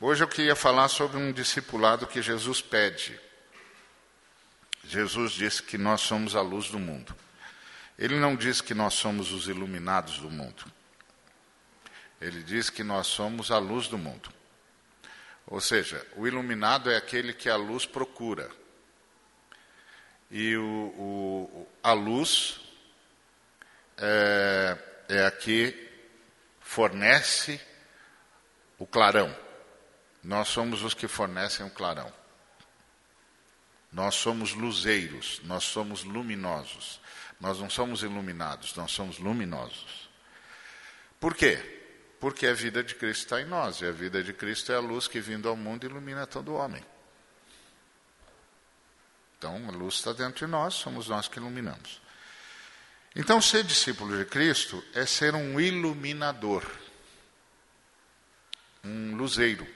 hoje 0.00 0.24
eu 0.24 0.28
queria 0.28 0.56
falar 0.56 0.88
sobre 0.88 1.18
um 1.18 1.32
discipulado 1.32 2.06
que 2.06 2.22
Jesus 2.22 2.62
pede. 2.62 3.20
Jesus 4.84 5.32
disse 5.32 5.62
que 5.62 5.76
nós 5.76 6.00
somos 6.00 6.34
a 6.34 6.40
luz 6.40 6.70
do 6.70 6.78
mundo. 6.78 7.14
Ele 7.98 8.18
não 8.18 8.34
diz 8.34 8.62
que 8.62 8.72
nós 8.72 8.94
somos 8.94 9.30
os 9.30 9.46
iluminados 9.46 10.18
do 10.18 10.30
mundo. 10.30 10.64
Ele 12.20 12.42
diz 12.42 12.68
que 12.68 12.84
nós 12.84 13.06
somos 13.06 13.50
a 13.50 13.58
luz 13.58 13.88
do 13.88 13.96
mundo. 13.96 14.30
Ou 15.46 15.60
seja, 15.60 16.06
o 16.16 16.26
iluminado 16.26 16.90
é 16.90 16.96
aquele 16.96 17.32
que 17.32 17.48
a 17.48 17.56
luz 17.56 17.86
procura. 17.86 18.50
E 20.30 20.56
o, 20.56 20.62
o, 20.64 21.68
a 21.82 21.92
luz 21.92 22.60
é, 23.96 24.78
é 25.08 25.26
a 25.26 25.30
que 25.30 25.88
fornece 26.60 27.60
o 28.78 28.86
clarão. 28.86 29.34
Nós 30.22 30.48
somos 30.48 30.82
os 30.82 30.94
que 30.94 31.08
fornecem 31.08 31.66
o 31.66 31.70
clarão. 31.70 32.12
Nós 33.90 34.14
somos 34.14 34.52
luzeiros, 34.52 35.40
nós 35.44 35.64
somos 35.64 36.04
luminosos. 36.04 37.00
Nós 37.40 37.58
não 37.58 37.70
somos 37.70 38.02
iluminados, 38.02 38.76
nós 38.76 38.92
somos 38.92 39.18
luminosos. 39.18 40.08
Por 41.18 41.34
quê? 41.34 41.79
Porque 42.20 42.46
a 42.46 42.52
vida 42.52 42.84
de 42.84 42.94
Cristo 42.94 43.22
está 43.22 43.40
em 43.40 43.46
nós, 43.46 43.80
e 43.80 43.86
a 43.86 43.90
vida 43.90 44.22
de 44.22 44.34
Cristo 44.34 44.70
é 44.70 44.76
a 44.76 44.80
luz 44.80 45.08
que, 45.08 45.20
vindo 45.20 45.48
ao 45.48 45.56
mundo, 45.56 45.86
ilumina 45.86 46.26
todo 46.26 46.54
homem. 46.54 46.84
Então, 49.38 49.56
a 49.68 49.72
luz 49.72 49.94
está 49.94 50.12
dentro 50.12 50.44
de 50.44 50.52
nós, 50.52 50.74
somos 50.74 51.08
nós 51.08 51.26
que 51.26 51.38
iluminamos. 51.38 52.02
Então, 53.16 53.40
ser 53.40 53.64
discípulo 53.64 54.18
de 54.18 54.26
Cristo 54.26 54.84
é 54.92 55.06
ser 55.06 55.34
um 55.34 55.58
iluminador, 55.58 56.62
um 58.84 59.16
luzeiro, 59.16 59.66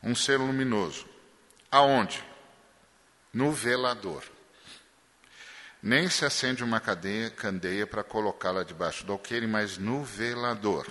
um 0.00 0.14
ser 0.14 0.38
luminoso. 0.38 1.08
Aonde? 1.70 2.22
No 3.32 3.50
velador. 3.50 4.22
Nem 5.82 6.08
se 6.08 6.24
acende 6.24 6.62
uma 6.62 6.78
cadeia, 6.78 7.28
candeia 7.28 7.86
para 7.86 8.04
colocá-la 8.04 8.62
debaixo 8.62 9.04
do 9.04 9.12
alqueire, 9.12 9.48
mas 9.48 9.78
no 9.78 10.04
velador. 10.04 10.86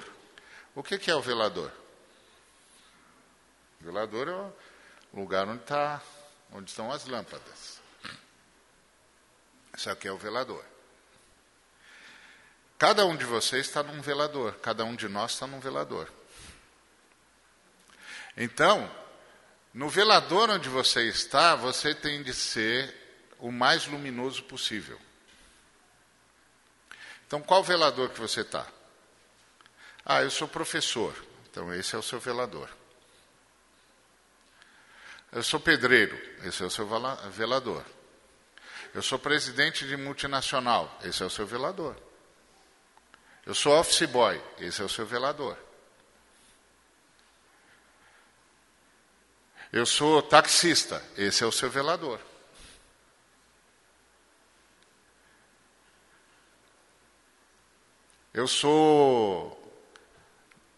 O 0.76 0.84
que, 0.84 0.98
que 0.98 1.10
é 1.10 1.16
o 1.16 1.22
velador? 1.22 1.72
O 3.80 3.86
velador 3.86 4.28
é 4.28 4.32
o 4.34 4.54
lugar 5.22 5.48
onde, 5.48 5.64
tá, 5.64 6.02
onde 6.52 6.70
estão 6.70 6.92
as 6.92 7.06
lâmpadas. 7.06 7.80
Isso 9.78 9.90
aqui 9.90 10.10
é 10.10 10.12
o 10.12 10.18
velador. 10.18 10.64
Cada 12.78 13.06
um 13.06 13.16
de 13.16 13.24
vocês 13.24 13.68
está 13.68 13.82
num 13.82 14.02
velador, 14.02 14.56
cada 14.56 14.84
um 14.84 14.96
de 14.96 15.08
nós 15.08 15.32
está 15.32 15.48
num 15.48 15.60
velador. 15.60 16.12
Então, 18.36 18.90
no 19.74 19.88
velador 19.88 20.50
onde 20.50 20.68
você 20.68 21.08
está, 21.08 21.56
você 21.56 21.96
tem 21.96 22.24
de 22.24 22.34
ser 22.34 23.01
o 23.42 23.52
mais 23.52 23.88
luminoso 23.88 24.44
possível. 24.44 25.00
Então, 27.28 27.42
qual 27.42 27.64
velador 27.64 28.10
que 28.10 28.20
você 28.20 28.42
está? 28.42 28.66
Ah, 30.06 30.22
eu 30.22 30.30
sou 30.30 30.48
professor. 30.48 31.14
Então, 31.50 31.74
esse 31.74 31.96
é 31.96 31.98
o 32.00 32.04
seu 32.04 32.20
velador. 32.20 32.70
Eu 35.32 35.44
sou 35.44 35.60
pedreiro, 35.60 36.16
esse 36.46 36.62
é 36.62 36.66
o 36.66 36.70
seu 36.70 36.88
velador. 37.32 37.84
Eu 38.94 39.02
sou 39.02 39.18
presidente 39.18 39.88
de 39.88 39.96
multinacional, 39.98 41.00
esse 41.04 41.24
é 41.24 41.26
o 41.26 41.30
seu 41.30 41.48
velador. 41.48 41.96
Eu 43.46 43.56
sou 43.56 43.80
office 43.80 44.08
boy, 44.08 44.42
esse 44.60 44.82
é 44.82 44.86
o 44.86 44.90
seu 44.90 45.06
velador. 45.06 45.58
Eu 49.72 49.86
sou 49.86 50.22
taxista, 50.22 51.02
esse 51.18 51.44
é 51.44 51.48
o 51.48 51.52
seu 51.52 51.70
velador. 51.70 52.20
Eu 58.34 58.48
sou 58.48 59.58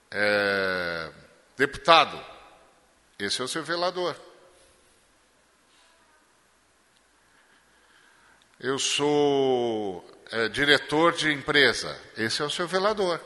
é, 0.10 1.12
deputado, 1.56 2.20
esse 3.20 3.42
é 3.42 3.44
o 3.44 3.48
seu 3.48 3.64
velador. 3.64 4.16
Eu 8.60 8.80
sou 8.80 10.04
é, 10.32 10.48
diretor 10.48 11.14
de 11.14 11.32
empresa. 11.32 12.00
Esse 12.18 12.42
é 12.42 12.46
o 12.46 12.50
seu 12.50 12.68
velador. 12.68 13.20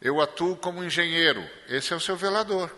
Eu 0.00 0.20
atuo 0.20 0.56
como 0.56 0.84
engenheiro. 0.84 1.42
Esse 1.68 1.92
é 1.92 1.96
o 1.96 2.00
seu 2.00 2.16
velador. 2.16 2.70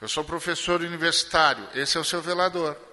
Eu 0.00 0.08
sou 0.08 0.22
professor 0.22 0.80
universitário. 0.80 1.66
Esse 1.74 1.96
é 1.96 2.00
o 2.00 2.04
seu 2.04 2.20
velador. 2.20 2.85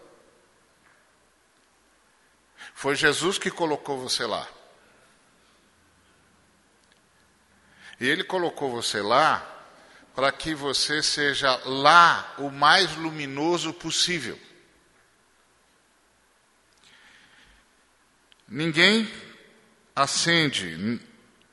Foi 2.84 2.98
Jesus 2.98 3.38
que 3.38 3.50
colocou 3.50 3.98
você 3.98 4.26
lá. 4.26 4.46
E 7.98 8.06
ele 8.06 8.26
colocou 8.26 8.70
você 8.70 9.02
lá 9.02 9.40
para 10.14 10.30
que 10.34 10.54
você 10.54 11.02
seja 11.02 11.56
lá 11.64 12.36
o 12.38 12.50
mais 12.50 12.94
luminoso 12.98 13.72
possível. 13.72 14.38
Ninguém 18.50 19.10
acende 19.96 21.00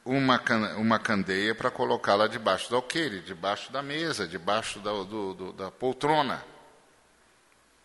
uma, 0.05 0.43
uma 0.79 0.99
candeia 0.99 1.55
para 1.55 1.71
colocá-la 1.71 2.27
debaixo 2.27 2.69
do 2.71 2.75
alqueire, 2.75 3.21
debaixo 3.21 3.71
da 3.71 3.85
mesa, 3.85 4.27
debaixo 4.27 4.81
da, 4.81 4.91
do, 4.91 5.35
do, 5.35 5.53
da 5.53 5.71
poltrona, 5.71 6.45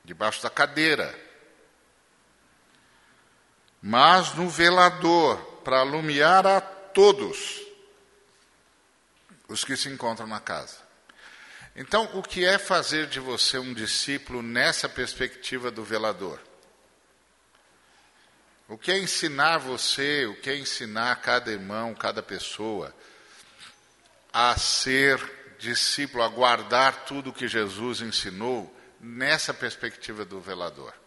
debaixo 0.03 0.41
da 0.41 0.49
cadeira. 0.49 1.35
Mas 3.88 4.34
no 4.34 4.50
velador, 4.50 5.38
para 5.63 5.82
alumiar 5.82 6.48
a 6.48 6.60
todos 6.60 7.62
os 9.48 9.63
que 9.63 9.78
se 9.78 9.88
encontram 9.89 10.26
na 10.26 10.39
casa. 10.39 10.78
Então, 11.76 12.10
o 12.15 12.24
que 12.24 12.43
é 12.43 12.58
fazer 12.58 13.06
de 13.06 13.19
você 13.19 13.60
um 13.60 13.76
discípulo 13.76 14.41
nessa 14.41 14.89
perspectiva 14.89 15.69
do 15.69 15.84
velador? 15.84 16.41
O 18.67 18.76
que 18.76 18.91
é 18.91 18.98
ensinar 18.98 19.60
você, 19.60 20.26
o 20.26 20.36
que 20.41 20.50
é 20.50 20.58
ensinar 20.58 21.21
cada 21.21 21.52
irmão, 21.52 21.93
cada 21.93 22.24
pessoa 22.24 22.91
a 24.34 24.58
ser 24.58 25.21
discípulo, 25.60 26.24
a 26.24 26.28
guardar 26.28 27.06
tudo 27.06 27.32
que 27.32 27.48
Jesus 27.48 28.02
ensinou 28.02 28.76
nessa 29.00 29.54
perspectiva 29.54 30.26
do 30.26 30.41
velador? 30.41 31.05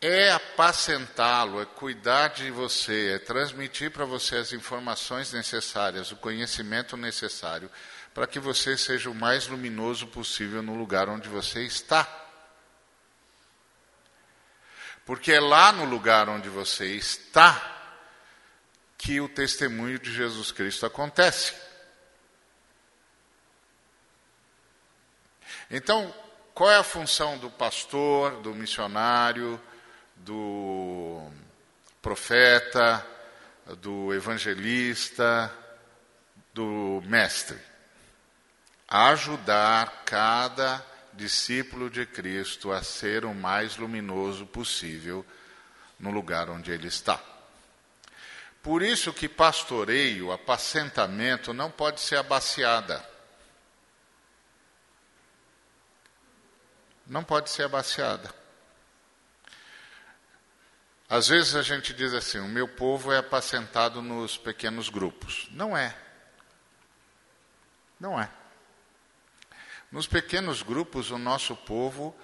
É 0.00 0.30
apacentá-lo, 0.30 1.60
é 1.60 1.66
cuidar 1.66 2.28
de 2.28 2.50
você, 2.50 3.14
é 3.14 3.18
transmitir 3.18 3.90
para 3.90 4.04
você 4.04 4.36
as 4.36 4.52
informações 4.52 5.32
necessárias, 5.32 6.12
o 6.12 6.16
conhecimento 6.16 6.96
necessário, 6.96 7.70
para 8.14 8.26
que 8.26 8.38
você 8.38 8.76
seja 8.76 9.10
o 9.10 9.14
mais 9.14 9.48
luminoso 9.48 10.06
possível 10.06 10.62
no 10.62 10.76
lugar 10.76 11.08
onde 11.08 11.28
você 11.28 11.64
está. 11.64 12.06
Porque 15.04 15.32
é 15.32 15.40
lá 15.40 15.72
no 15.72 15.84
lugar 15.84 16.28
onde 16.28 16.48
você 16.48 16.86
está 16.94 17.76
que 18.96 19.20
o 19.20 19.28
testemunho 19.28 19.98
de 19.98 20.12
Jesus 20.12 20.52
Cristo 20.52 20.84
acontece. 20.84 21.54
Então, 25.70 26.14
qual 26.54 26.70
é 26.70 26.76
a 26.76 26.82
função 26.82 27.38
do 27.38 27.50
pastor, 27.50 28.42
do 28.42 28.54
missionário, 28.54 29.60
do 30.18 31.22
profeta, 32.00 33.04
do 33.78 34.12
evangelista, 34.14 35.52
do 36.54 37.02
mestre? 37.06 37.58
Ajudar 38.88 40.04
cada 40.04 40.84
discípulo 41.12 41.90
de 41.90 42.06
Cristo 42.06 42.72
a 42.72 42.82
ser 42.82 43.24
o 43.24 43.34
mais 43.34 43.76
luminoso 43.76 44.46
possível 44.46 45.26
no 45.98 46.10
lugar 46.10 46.48
onde 46.48 46.70
ele 46.70 46.86
está. 46.86 47.20
Por 48.62 48.82
isso 48.82 49.12
que 49.12 49.28
pastoreio, 49.28 50.32
apacentamento, 50.32 51.52
não 51.52 51.70
pode 51.70 52.00
ser 52.00 52.16
abaciada. 52.16 53.04
Não 57.06 57.24
pode 57.24 57.50
ser 57.50 57.64
abaciada. 57.64 58.32
Às 61.08 61.28
vezes 61.28 61.54
a 61.54 61.62
gente 61.62 61.94
diz 61.94 62.12
assim: 62.12 62.38
o 62.38 62.48
meu 62.48 62.68
povo 62.68 63.10
é 63.10 63.18
apacentado 63.18 64.02
nos 64.02 64.36
pequenos 64.36 64.88
grupos. 64.90 65.48
Não 65.50 65.76
é. 65.76 65.96
Não 67.98 68.20
é. 68.20 68.30
Nos 69.90 70.06
pequenos 70.06 70.62
grupos, 70.62 71.10
o 71.10 71.18
nosso 71.18 71.56
povo 71.56 72.14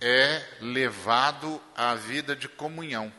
é 0.00 0.44
levado 0.60 1.62
à 1.76 1.94
vida 1.94 2.34
de 2.34 2.48
comunhão. 2.48 3.12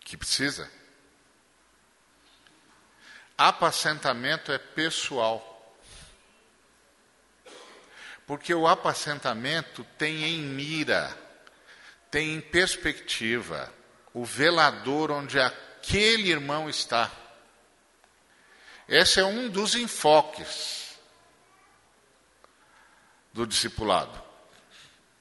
Que 0.00 0.16
precisa. 0.16 0.70
Apacentamento 3.36 4.50
é 4.50 4.56
pessoal. 4.56 5.47
Porque 8.28 8.52
o 8.54 8.68
apacentamento 8.68 9.82
tem 9.96 10.22
em 10.22 10.38
mira, 10.38 11.16
tem 12.10 12.34
em 12.34 12.42
perspectiva 12.42 13.72
o 14.12 14.22
velador 14.22 15.10
onde 15.10 15.40
aquele 15.40 16.28
irmão 16.30 16.68
está. 16.68 17.10
Esse 18.86 19.18
é 19.18 19.24
um 19.24 19.48
dos 19.48 19.74
enfoques 19.74 20.98
do 23.32 23.46
discipulado. 23.46 24.22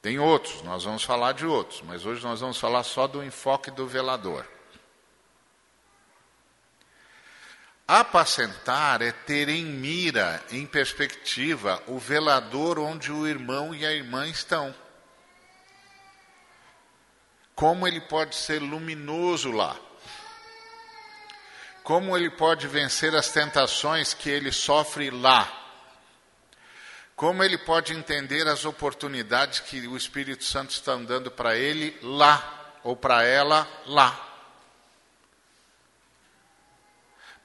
Tem 0.02 0.20
outros, 0.20 0.62
nós 0.64 0.84
vamos 0.84 1.04
falar 1.04 1.32
de 1.32 1.46
outros, 1.46 1.82
mas 1.84 2.06
hoje 2.06 2.22
nós 2.22 2.42
vamos 2.42 2.58
falar 2.58 2.84
só 2.84 3.08
do 3.08 3.24
enfoque 3.24 3.72
do 3.72 3.88
velador. 3.88 4.46
Apacentar 7.88 9.02
é 9.02 9.12
ter 9.12 9.48
em 9.48 9.64
mira, 9.64 10.44
em 10.52 10.66
perspectiva, 10.66 11.82
o 11.88 11.98
velador 11.98 12.78
onde 12.80 13.12
o 13.12 13.26
irmão 13.26 13.74
e 13.74 13.86
a 13.86 13.92
irmã 13.92 14.28
estão. 14.28 14.76
Como 17.56 17.88
ele 17.88 18.02
pode 18.02 18.36
ser 18.36 18.60
luminoso 18.62 19.52
lá 19.52 19.80
como 21.88 22.18
ele 22.18 22.30
pode 22.30 22.68
vencer 22.68 23.16
as 23.16 23.30
tentações 23.30 24.14
que 24.14 24.30
ele 24.30 24.52
sofre 24.52 25.10
lá. 25.10 25.50
Como 27.16 27.42
ele 27.42 27.58
pode 27.58 27.94
entender 27.94 28.46
as 28.46 28.66
oportunidades 28.66 29.62
que 29.62 29.88
o 29.88 29.96
Espírito 29.96 30.44
Santo 30.44 30.72
está 30.72 30.94
dando 30.98 31.32
para 31.32 31.56
ele 31.56 31.98
lá, 32.04 32.74
ou 32.84 32.94
para 32.94 33.24
ela 33.24 33.66
lá. 33.86 34.27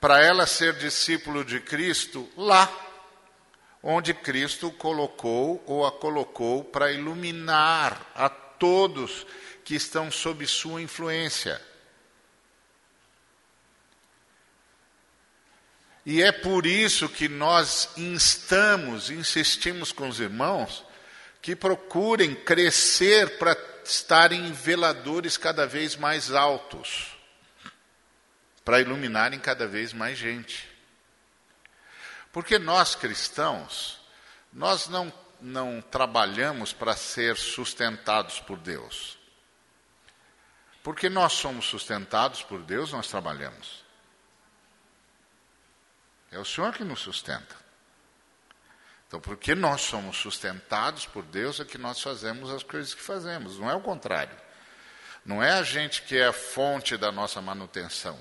Para 0.03 0.21
ela 0.21 0.49
ser 0.49 0.73
discípulo 0.79 1.45
de 1.45 1.61
Cristo 1.61 2.29
lá, 2.37 2.69
onde 3.81 4.13
Cristo 4.13 4.69
colocou 4.73 5.63
ou 5.65 5.87
a 5.87 5.93
colocou 5.93 6.65
para 6.65 6.91
iluminar 6.91 8.11
a 8.13 8.29
todos 8.29 9.25
que 9.65 9.77
estão 9.77 10.11
sob 10.11 10.45
sua 10.45 10.83
influência. 10.83 11.63
E 16.05 16.21
é 16.21 16.33
por 16.33 16.67
isso 16.67 17.09
que 17.09 17.29
nós 17.29 17.91
instamos, 17.97 19.09
insistimos 19.09 19.93
com 19.93 20.09
os 20.09 20.19
irmãos, 20.19 20.85
que 21.41 21.55
procurem 21.55 22.35
crescer 22.35 23.39
para 23.39 23.57
estarem 23.85 24.51
veladores 24.51 25.37
cada 25.37 25.65
vez 25.65 25.95
mais 25.95 26.33
altos, 26.33 27.12
para 28.65 28.81
iluminarem 28.81 29.39
cada 29.39 29.67
vez 29.67 29.93
mais 29.93 30.19
gente. 30.19 30.69
Porque 32.33 32.59
nós 32.59 32.95
cristãos, 32.95 34.01
nós 34.53 34.89
não, 34.89 35.13
não 35.41 35.81
trabalhamos 35.81 36.73
para 36.73 36.97
ser 36.97 37.37
sustentados 37.37 38.41
por 38.41 38.59
Deus. 38.59 39.19
Porque 40.83 41.09
nós 41.09 41.35
somos 41.35 41.67
sustentados 41.67 42.43
por 42.43 42.63
Deus, 42.63 42.93
nós 42.93 43.09
trabalhamos. 43.09 43.85
É 46.31 46.39
o 46.39 46.45
Senhor 46.45 46.73
que 46.73 46.83
nos 46.83 47.01
sustenta. 47.01 47.63
Então, 49.07 49.21
porque 49.21 49.55
nós 49.55 49.83
somos 49.83 50.17
sustentados 50.17 51.05
por 51.05 51.23
Deus, 51.23 51.61
é 51.61 51.67
que 51.67 51.77
nós 51.77 52.01
fazemos 52.01 52.51
as 52.51 52.63
coisas 52.63 52.95
que 52.95 53.03
fazemos, 53.03 53.59
não 53.59 53.71
é 53.71 53.75
o 53.75 53.81
contrário. 53.83 54.35
Não 55.25 55.43
é 55.43 55.53
a 55.53 55.63
gente 55.63 56.03
que 56.03 56.17
é 56.17 56.27
a 56.27 56.33
fonte 56.33 56.97
da 56.97 57.13
nossa 57.13 57.41
manutenção. 57.41 58.19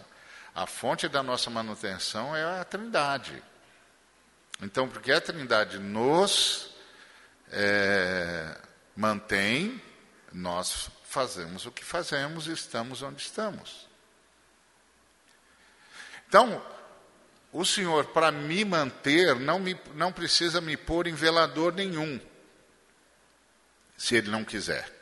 A 0.54 0.68
fonte 0.68 1.08
da 1.08 1.24
nossa 1.24 1.50
manutenção 1.50 2.36
é 2.36 2.60
a 2.60 2.64
Trindade. 2.64 3.42
Então, 4.62 4.88
porque 4.88 5.12
a 5.12 5.22
Trindade 5.22 5.80
nos 5.80 6.72
é, 7.52 8.58
mantém, 8.96 9.82
nós 10.32 10.90
fazemos 11.06 11.66
o 11.66 11.72
que 11.72 11.84
fazemos 11.84 12.48
e 12.48 12.52
estamos 12.52 13.02
onde 13.02 13.22
estamos. 13.22 13.88
Então, 16.28 16.66
o 17.52 17.66
senhor, 17.66 18.06
para 18.08 18.32
me 18.32 18.64
manter, 18.64 19.36
não, 19.36 19.60
me, 19.60 19.78
não 19.96 20.12
precisa 20.12 20.62
me 20.62 20.78
pôr 20.78 21.08
em 21.08 21.14
velador 21.14 21.74
nenhum, 21.74 22.20
se 23.98 24.16
ele 24.16 24.30
não 24.30 24.46
quiser. 24.46 25.01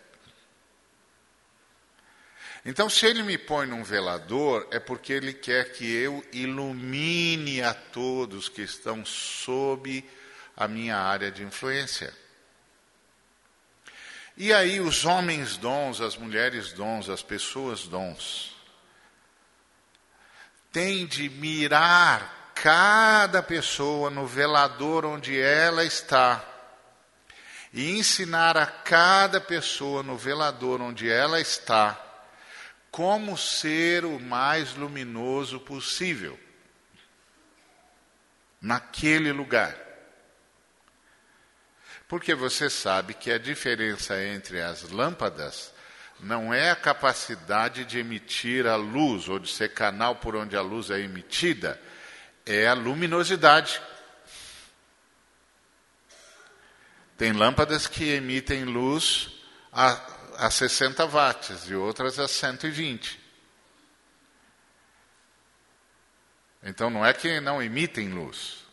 Então, 2.70 2.88
se 2.88 3.08
ele 3.08 3.24
me 3.24 3.36
põe 3.36 3.66
num 3.66 3.84
velador, 3.84 4.68
é 4.70 4.80
porque 4.80 5.12
ele 5.12 5.34
quer 5.34 5.72
que 5.72 5.92
eu 5.92 6.24
ilumine 6.32 7.64
a 7.64 7.74
todos 7.74 8.48
que 8.48 8.62
estão 8.62 9.04
sob 9.04 10.08
a 10.56 10.68
minha 10.68 10.96
área 10.96 11.32
de 11.32 11.42
influência. 11.42 12.14
E 14.38 14.54
aí, 14.54 14.80
os 14.80 15.04
homens 15.04 15.58
dons, 15.58 16.00
as 16.00 16.16
mulheres 16.16 16.72
dons, 16.72 17.10
as 17.10 17.24
pessoas 17.24 17.88
dons, 17.88 18.56
têm 20.72 21.08
de 21.08 21.28
mirar 21.28 22.52
cada 22.54 23.42
pessoa 23.42 24.12
no 24.12 24.28
velador 24.28 25.06
onde 25.06 25.42
ela 25.42 25.84
está 25.84 26.46
e 27.74 27.98
ensinar 27.98 28.56
a 28.56 28.68
cada 28.68 29.42
pessoa 29.42 30.04
no 30.04 30.16
velador 30.16 30.80
onde 30.84 31.10
ela 31.10 31.42
está 31.42 32.06
como 32.92 33.38
ser 33.38 34.06
o 34.06 34.20
mais 34.20 34.74
luminoso 34.76 35.60
possível 35.60 36.40
naquele 38.62 39.32
lugar. 39.32 39.76
Porque 42.08 42.34
você 42.34 42.70
sabe 42.70 43.14
que 43.14 43.32
a 43.32 43.38
diferença 43.38 44.22
entre 44.24 44.62
as 44.62 44.90
lâmpadas 44.90 45.74
não 46.20 46.54
é 46.54 46.72
a 46.72 46.76
capacidade 46.76 47.86
de 47.86 48.00
emitir 48.00 48.68
a 48.68 48.76
luz 48.76 49.30
ou 49.30 49.40
de 49.40 49.50
ser 49.50 49.74
canal 49.74 50.16
por 50.16 50.36
onde 50.36 50.56
a 50.58 50.62
luz 50.62 50.90
é 50.90 51.00
emitida, 51.00 51.80
é 52.46 52.68
a 52.68 52.74
luminosidade. 52.74 53.80
Tem 57.18 57.32
lâmpadas 57.32 57.86
que 57.86 58.10
emitem 58.10 58.64
luz 58.66 59.30
a, 59.72 60.19
a 60.40 60.50
60 60.50 61.06
watts 61.06 61.70
e 61.70 61.76
outras 61.76 62.18
a 62.18 62.28
120. 62.28 63.20
Então 66.64 66.90
não 66.90 67.06
é 67.06 67.14
que 67.14 67.40
não 67.40 67.62
emitem 67.62 68.10
luz, 68.10 68.66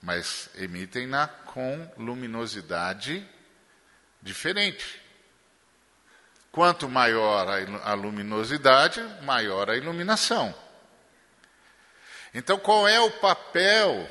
mas 0.00 0.50
emitem 0.56 1.06
na 1.06 1.26
com 1.26 1.90
luminosidade 1.96 3.26
diferente. 4.20 5.00
Quanto 6.50 6.88
maior 6.88 7.48
a 7.82 7.94
luminosidade, 7.94 9.00
maior 9.22 9.70
a 9.70 9.76
iluminação. 9.76 10.54
Então, 12.34 12.58
qual 12.58 12.86
é 12.88 13.00
o 13.00 13.10
papel 13.10 14.08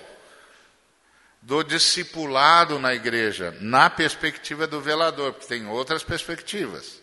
do 1.42 1.64
discipulado 1.64 2.80
na 2.80 2.94
igreja, 2.94 3.56
na 3.62 3.90
perspectiva 3.90 4.68
do 4.68 4.82
velador? 4.82 5.34
Porque 5.34 5.48
tem 5.48 5.68
outras 5.68 6.04
perspectivas. 6.04 7.01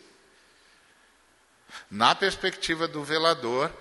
Na 1.91 2.15
perspectiva 2.15 2.89
do 2.89 3.03
velador, 3.03 3.73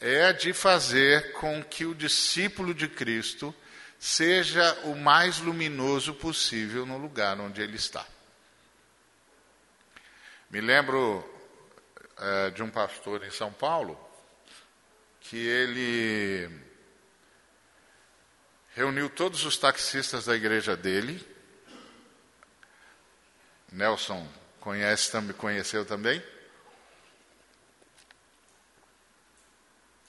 é 0.00 0.32
de 0.32 0.52
fazer 0.52 1.32
com 1.32 1.62
que 1.62 1.84
o 1.84 1.94
discípulo 1.94 2.74
de 2.74 2.88
Cristo 2.88 3.54
seja 3.98 4.74
o 4.84 4.96
mais 4.96 5.38
luminoso 5.38 6.12
possível 6.14 6.84
no 6.84 6.98
lugar 6.98 7.38
onde 7.38 7.62
ele 7.62 7.76
está. 7.76 8.04
Me 10.50 10.60
lembro 10.60 11.24
é, 12.18 12.50
de 12.50 12.62
um 12.62 12.68
pastor 12.68 13.24
em 13.24 13.30
São 13.30 13.52
Paulo 13.52 13.98
que 15.20 15.36
ele 15.36 16.50
reuniu 18.74 19.08
todos 19.08 19.44
os 19.44 19.56
taxistas 19.56 20.24
da 20.24 20.34
igreja 20.34 20.76
dele. 20.76 21.24
Nelson 23.70 24.28
conhece 24.60 25.12
conheceu 25.34 25.86
também. 25.86 26.22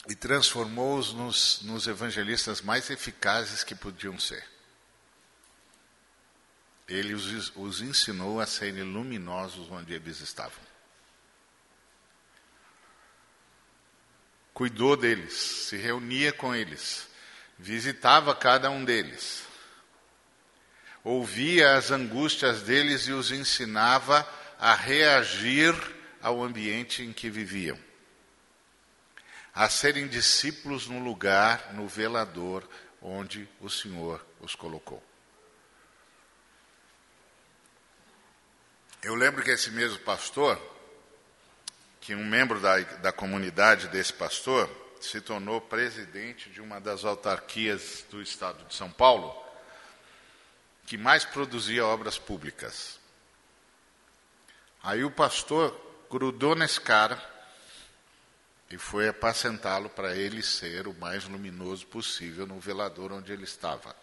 E 0.09 0.15
transformou-os 0.15 1.13
nos, 1.13 1.61
nos 1.61 1.87
evangelistas 1.87 2.61
mais 2.61 2.89
eficazes 2.89 3.63
que 3.63 3.73
podiam 3.73 4.19
ser. 4.19 4.43
Ele 6.87 7.13
os, 7.13 7.51
os 7.55 7.81
ensinou 7.81 8.39
a 8.41 8.45
serem 8.45 8.83
luminosos 8.83 9.71
onde 9.71 9.93
eles 9.93 10.19
estavam. 10.19 10.73
Cuidou 14.53 14.95
deles, 14.95 15.33
se 15.33 15.77
reunia 15.77 16.31
com 16.31 16.53
eles, 16.53 17.07
visitava 17.57 18.35
cada 18.35 18.69
um 18.69 18.85
deles, 18.85 19.43
ouvia 21.03 21.75
as 21.75 21.89
angústias 21.89 22.61
deles 22.61 23.07
e 23.07 23.11
os 23.11 23.31
ensinava 23.31 24.27
a 24.59 24.75
reagir 24.75 25.73
ao 26.21 26.43
ambiente 26.43 27.01
em 27.01 27.11
que 27.11 27.31
viviam, 27.31 27.77
a 29.53 29.69
serem 29.69 30.07
discípulos 30.07 30.87
no 30.87 30.99
lugar, 30.99 31.73
no 31.73 31.87
velador 31.87 32.67
onde 33.01 33.47
o 33.59 33.69
Senhor 33.69 34.25
os 34.39 34.55
colocou. 34.55 35.03
Eu 39.03 39.15
lembro 39.15 39.43
que 39.43 39.51
esse 39.51 39.69
mesmo 39.69 39.99
pastor, 39.99 40.59
que 41.99 42.15
um 42.15 42.25
membro 42.25 42.59
da, 42.59 42.79
da 42.79 43.11
comunidade 43.11 43.89
desse 43.89 44.13
pastor, 44.13 44.69
se 44.99 45.19
tornou 45.19 45.59
presidente 45.59 46.49
de 46.49 46.61
uma 46.61 46.79
das 46.79 47.03
autarquias 47.03 48.05
do 48.09 48.21
estado 48.21 48.65
de 48.65 48.73
São 48.73 48.89
Paulo, 48.89 49.35
que 50.85 50.97
mais 50.97 51.25
produzia 51.25 51.85
obras 51.85 52.17
públicas. 52.17 52.99
Aí 54.81 55.03
o 55.03 55.11
pastor 55.11 55.77
grudou 56.09 56.55
nesse 56.55 56.79
cara 56.79 57.32
e 58.69 58.77
foi 58.77 59.07
apacentá-lo 59.07 59.89
para 59.89 60.15
ele 60.15 60.41
ser 60.41 60.87
o 60.87 60.93
mais 60.93 61.25
luminoso 61.25 61.85
possível 61.87 62.47
no 62.47 62.59
velador 62.59 63.11
onde 63.11 63.31
ele 63.31 63.43
estava. 63.43 63.95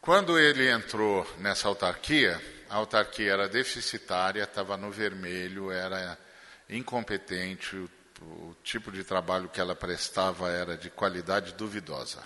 Quando 0.00 0.38
ele 0.38 0.70
entrou 0.70 1.26
nessa 1.38 1.68
autarquia, 1.68 2.40
a 2.70 2.76
autarquia 2.76 3.32
era 3.32 3.48
deficitária, 3.48 4.44
estava 4.44 4.76
no 4.76 4.90
vermelho, 4.90 5.70
era 5.70 6.18
incompetente, 6.68 7.76
o, 7.76 7.90
o 8.22 8.56
tipo 8.62 8.92
de 8.92 9.02
trabalho 9.02 9.48
que 9.48 9.60
ela 9.60 9.74
prestava 9.74 10.50
era 10.50 10.76
de 10.76 10.90
qualidade 10.90 11.54
duvidosa. 11.54 12.22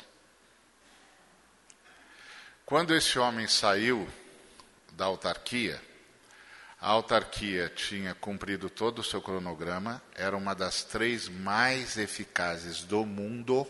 Quando 2.65 2.95
esse 2.95 3.19
homem 3.19 3.47
saiu 3.47 4.09
da 4.93 5.07
autarquia, 5.07 5.81
a 6.83 6.89
autarquia 6.89 7.69
tinha 7.69 8.13
cumprido 8.13 8.69
todo 8.69 8.99
o 8.99 9.05
seu 9.05 9.23
cronograma, 9.23 10.03
era 10.17 10.37
uma 10.37 10.53
das 10.53 10.83
três 10.83 11.29
mais 11.29 11.97
eficazes 11.97 12.83
do 12.83 13.07
mundo, 13.07 13.65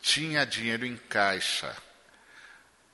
tinha 0.00 0.46
dinheiro 0.46 0.86
em 0.86 0.96
caixa 0.96 1.76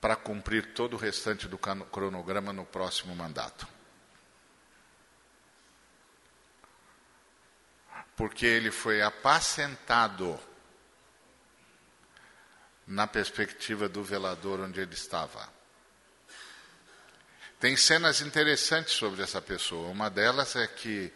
para 0.00 0.16
cumprir 0.16 0.74
todo 0.74 0.94
o 0.94 0.96
restante 0.96 1.46
do 1.46 1.56
cronograma 1.56 2.52
no 2.52 2.66
próximo 2.66 3.14
mandato. 3.14 3.68
Porque 8.16 8.44
ele 8.44 8.72
foi 8.72 9.00
apacentado 9.02 10.36
na 12.84 13.06
perspectiva 13.06 13.88
do 13.88 14.02
velador 14.02 14.58
onde 14.58 14.80
ele 14.80 14.94
estava. 14.94 15.57
Tem 17.60 17.76
cenas 17.76 18.20
interessantes 18.20 18.92
sobre 18.92 19.20
essa 19.20 19.42
pessoa. 19.42 19.88
Uma 19.88 20.08
delas 20.08 20.54
é 20.54 20.66
que, 20.68 21.12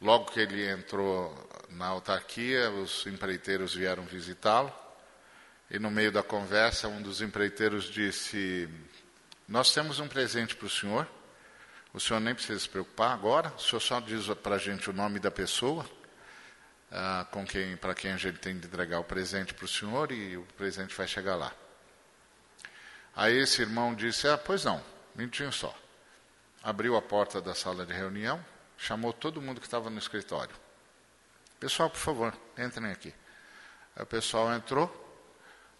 logo 0.00 0.32
que 0.32 0.40
ele 0.40 0.66
entrou 0.66 1.34
na 1.68 1.86
autarquia, 1.86 2.70
os 2.70 3.06
empreiteiros 3.06 3.74
vieram 3.74 4.04
visitá-lo. 4.04 4.72
E 5.70 5.78
no 5.78 5.90
meio 5.90 6.10
da 6.10 6.22
conversa, 6.22 6.88
um 6.88 7.02
dos 7.02 7.20
empreiteiros 7.20 7.84
disse: 7.84 8.68
Nós 9.46 9.74
temos 9.74 9.98
um 10.00 10.08
presente 10.08 10.56
para 10.56 10.66
o 10.66 10.70
senhor. 10.70 11.06
O 11.92 12.00
senhor 12.00 12.20
nem 12.20 12.34
precisa 12.34 12.58
se 12.58 12.68
preocupar 12.70 13.12
agora. 13.12 13.52
O 13.58 13.60
senhor 13.60 13.80
só 13.80 14.00
diz 14.00 14.26
para 14.42 14.54
a 14.54 14.58
gente 14.58 14.88
o 14.88 14.94
nome 14.94 15.18
da 15.18 15.30
pessoa 15.30 15.84
ah, 16.90 17.26
com 17.30 17.44
quem, 17.46 17.76
para 17.76 17.94
quem 17.94 18.12
a 18.12 18.16
gente 18.16 18.38
tem 18.38 18.58
de 18.58 18.66
entregar 18.66 18.98
o 18.98 19.04
presente 19.04 19.52
para 19.52 19.64
o 19.64 19.68
senhor 19.68 20.10
e 20.12 20.38
o 20.38 20.42
presente 20.56 20.94
vai 20.94 21.06
chegar 21.06 21.36
lá. 21.36 21.52
Aí 23.14 23.36
esse 23.38 23.60
irmão 23.60 23.94
disse: 23.94 24.26
Ah, 24.26 24.38
pois 24.38 24.64
não, 24.64 24.82
minutinho 25.14 25.52
só. 25.52 25.81
Abriu 26.62 26.96
a 26.96 27.02
porta 27.02 27.40
da 27.40 27.54
sala 27.54 27.84
de 27.84 27.92
reunião, 27.92 28.44
chamou 28.78 29.12
todo 29.12 29.42
mundo 29.42 29.60
que 29.60 29.66
estava 29.66 29.90
no 29.90 29.98
escritório. 29.98 30.54
Pessoal, 31.58 31.90
por 31.90 31.98
favor, 31.98 32.34
entrem 32.56 32.90
aqui. 32.90 33.12
Aí 33.96 34.02
o 34.02 34.06
pessoal 34.06 34.52
entrou, 34.52 34.90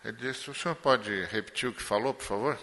ele 0.04 0.16
disse: 0.16 0.50
O 0.50 0.54
senhor 0.54 0.74
pode 0.74 1.24
repetir 1.26 1.68
o 1.68 1.72
que 1.72 1.82
falou, 1.82 2.12
por 2.12 2.24
favor? 2.24 2.58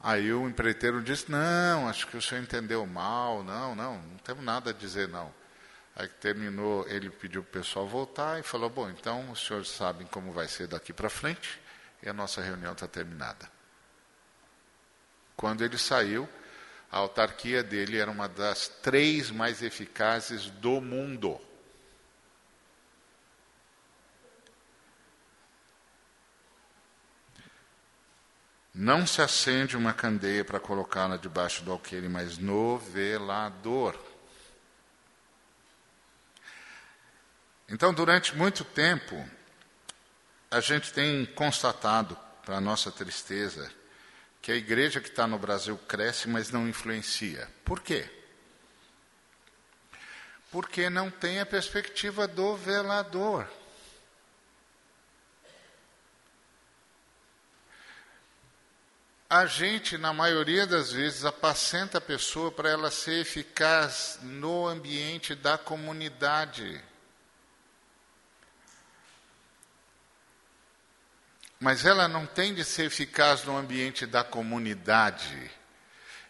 Aí 0.00 0.32
o 0.32 0.48
empreiteiro 0.48 1.02
disse: 1.02 1.30
Não, 1.30 1.88
acho 1.88 2.06
que 2.06 2.16
o 2.16 2.22
senhor 2.22 2.42
entendeu 2.42 2.86
mal. 2.86 3.42
Não, 3.42 3.74
não, 3.74 3.98
não 4.00 4.16
temos 4.18 4.44
nada 4.44 4.70
a 4.70 4.72
dizer, 4.72 5.08
não. 5.08 5.32
Aí 5.96 6.06
terminou, 6.06 6.86
ele 6.86 7.10
pediu 7.10 7.42
para 7.42 7.58
o 7.58 7.62
pessoal 7.62 7.86
voltar 7.88 8.38
e 8.38 8.42
falou: 8.42 8.70
Bom, 8.70 8.88
então 8.90 9.30
os 9.30 9.44
senhores 9.44 9.68
sabem 9.68 10.06
como 10.06 10.32
vai 10.32 10.46
ser 10.46 10.68
daqui 10.68 10.92
para 10.92 11.10
frente 11.10 11.60
e 12.02 12.08
a 12.08 12.12
nossa 12.12 12.40
reunião 12.40 12.72
está 12.72 12.86
terminada. 12.86 13.57
Quando 15.38 15.64
ele 15.64 15.78
saiu, 15.78 16.28
a 16.90 16.98
autarquia 16.98 17.62
dele 17.62 17.96
era 17.96 18.10
uma 18.10 18.28
das 18.28 18.66
três 18.66 19.30
mais 19.30 19.62
eficazes 19.62 20.50
do 20.50 20.80
mundo. 20.80 21.40
Não 28.74 29.06
se 29.06 29.22
acende 29.22 29.76
uma 29.76 29.92
candeia 29.92 30.44
para 30.44 30.58
colocá-la 30.58 31.16
debaixo 31.16 31.62
do 31.62 31.70
alqueire, 31.70 32.08
mas 32.08 32.36
no 32.36 32.76
velador. 32.76 33.96
Então, 37.68 37.94
durante 37.94 38.34
muito 38.34 38.64
tempo, 38.64 39.24
a 40.50 40.58
gente 40.58 40.92
tem 40.92 41.24
constatado, 41.26 42.18
para 42.44 42.60
nossa 42.60 42.90
tristeza, 42.90 43.77
que 44.40 44.52
a 44.52 44.56
igreja 44.56 45.00
que 45.00 45.08
está 45.08 45.26
no 45.26 45.38
Brasil 45.38 45.76
cresce, 45.88 46.28
mas 46.28 46.50
não 46.50 46.68
influencia. 46.68 47.48
Por 47.64 47.80
quê? 47.80 48.08
Porque 50.50 50.88
não 50.88 51.10
tem 51.10 51.40
a 51.40 51.46
perspectiva 51.46 52.26
do 52.26 52.56
velador. 52.56 53.48
A 59.30 59.44
gente, 59.44 59.98
na 59.98 60.10
maioria 60.10 60.66
das 60.66 60.90
vezes, 60.90 61.26
apacenta 61.26 61.98
a 61.98 62.00
pessoa 62.00 62.50
para 62.50 62.70
ela 62.70 62.90
ser 62.90 63.20
eficaz 63.20 64.18
no 64.22 64.66
ambiente 64.66 65.34
da 65.34 65.58
comunidade. 65.58 66.82
Mas 71.60 71.84
ela 71.84 72.06
não 72.06 72.24
tem 72.24 72.54
de 72.54 72.64
ser 72.64 72.84
eficaz 72.86 73.42
no 73.44 73.56
ambiente 73.56 74.06
da 74.06 74.22
comunidade. 74.22 75.50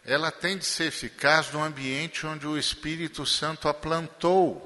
Ela 0.05 0.31
tem 0.31 0.57
de 0.57 0.65
ser 0.65 0.85
eficaz 0.85 1.53
no 1.53 1.63
ambiente 1.63 2.27
onde 2.27 2.47
o 2.47 2.57
Espírito 2.57 3.27
Santo 3.27 3.69
a 3.69 3.75
plantou, 3.75 4.65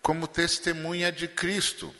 como 0.00 0.28
testemunha 0.28 1.10
de 1.10 1.26
Cristo. 1.26 1.92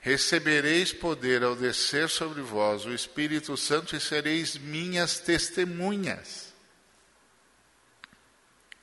Recebereis 0.00 0.92
poder 0.92 1.42
ao 1.42 1.56
descer 1.56 2.10
sobre 2.10 2.42
vós 2.42 2.84
o 2.84 2.92
Espírito 2.92 3.56
Santo 3.56 3.96
e 3.96 4.00
sereis 4.00 4.56
minhas 4.58 5.18
testemunhas. 5.18 6.52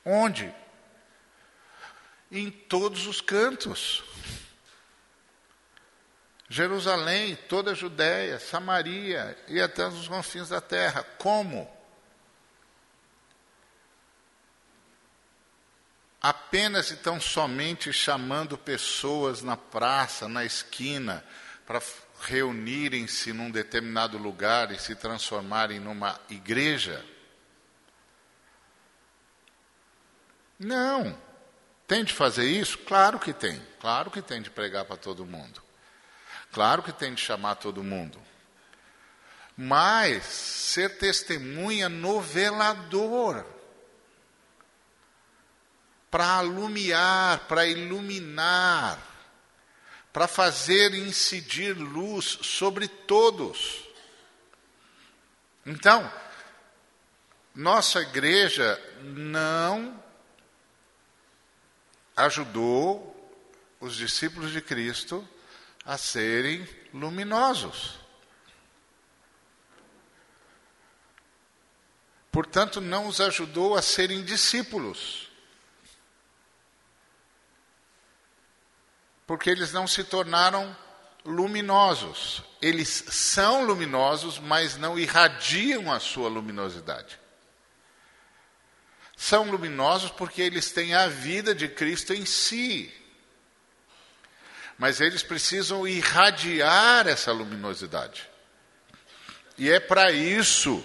Onde? 0.03 0.53
Em 2.31 2.49
todos 2.49 3.05
os 3.05 3.21
cantos. 3.21 4.03
Jerusalém, 6.53 7.35
toda 7.49 7.71
a 7.71 7.73
Judéia, 7.73 8.37
Samaria 8.37 9.35
e 9.47 9.59
até 9.59 9.87
os 9.87 10.07
confins 10.07 10.49
da 10.49 10.61
terra. 10.61 11.03
Como? 11.17 11.67
apenas 16.23 16.89
e 16.89 16.95
tão 16.95 17.19
somente 17.19 17.91
chamando 17.91 18.57
pessoas 18.57 19.41
na 19.41 19.57
praça, 19.57 20.25
na 20.29 20.45
esquina, 20.45 21.25
para 21.65 21.81
reunirem-se 22.21 23.33
num 23.33 23.49
determinado 23.49 24.17
lugar 24.17 24.71
e 24.71 24.79
se 24.79 24.95
transformarem 24.95 25.79
numa 25.79 26.17
igreja? 26.29 27.03
Não. 30.57 31.19
Tem 31.87 32.03
de 32.03 32.13
fazer 32.13 32.45
isso? 32.45 32.77
Claro 32.77 33.19
que 33.19 33.33
tem. 33.33 33.59
Claro 33.81 34.11
que 34.11 34.21
tem 34.21 34.39
de 34.39 34.51
pregar 34.51 34.85
para 34.85 34.95
todo 34.95 35.25
mundo. 35.25 35.62
Claro 36.53 36.83
que 36.83 36.93
tem 36.93 37.15
de 37.15 37.21
chamar 37.21 37.55
todo 37.55 37.83
mundo. 37.83 38.21
Mas 39.57 40.23
ser 40.23 40.97
testemunha 40.99 41.89
novelador 41.89 43.43
para 46.11 46.37
alumiar, 46.37 47.39
para 47.47 47.65
iluminar, 47.65 48.99
para 50.13 50.27
fazer 50.27 50.93
incidir 50.93 51.75
luz 51.75 52.37
sobre 52.43 52.87
todos. 52.87 53.83
Então, 55.65 56.11
nossa 57.55 57.99
igreja 57.99 58.79
não 59.01 59.99
ajudou 62.15 63.09
os 63.79 63.95
discípulos 63.95 64.51
de 64.51 64.61
Cristo 64.61 65.27
a 65.85 65.97
serem 65.97 66.67
luminosos. 66.93 67.99
Portanto, 72.31 72.81
não 72.81 73.07
os 73.07 73.21
ajudou 73.21 73.75
a 73.75 73.81
serem 73.81 74.23
discípulos. 74.23 75.29
Porque 79.27 79.49
eles 79.49 79.71
não 79.71 79.87
se 79.87 80.03
tornaram 80.03 80.75
luminosos. 81.23 82.43
Eles 82.61 82.89
são 83.09 83.65
luminosos, 83.65 84.39
mas 84.39 84.77
não 84.77 84.97
irradiam 84.97 85.91
a 85.91 85.99
sua 85.99 86.27
luminosidade 86.27 87.23
são 89.23 89.49
luminosos 89.49 90.11
porque 90.11 90.41
eles 90.41 90.71
têm 90.73 90.93
a 90.93 91.07
vida 91.07 91.55
de 91.55 91.69
Cristo 91.69 92.13
em 92.13 92.25
si. 92.25 92.93
Mas 94.77 94.99
eles 94.99 95.23
precisam 95.23 95.87
irradiar 95.87 97.07
essa 97.07 97.31
luminosidade. 97.31 98.29
E 99.57 99.69
é 99.69 99.79
para 99.79 100.11
isso 100.11 100.83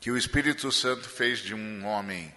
que 0.00 0.10
o 0.10 0.16
Espírito 0.16 0.70
Santo 0.70 1.08
fez 1.08 1.38
de 1.38 1.54
um 1.54 1.84
homem 1.86 2.34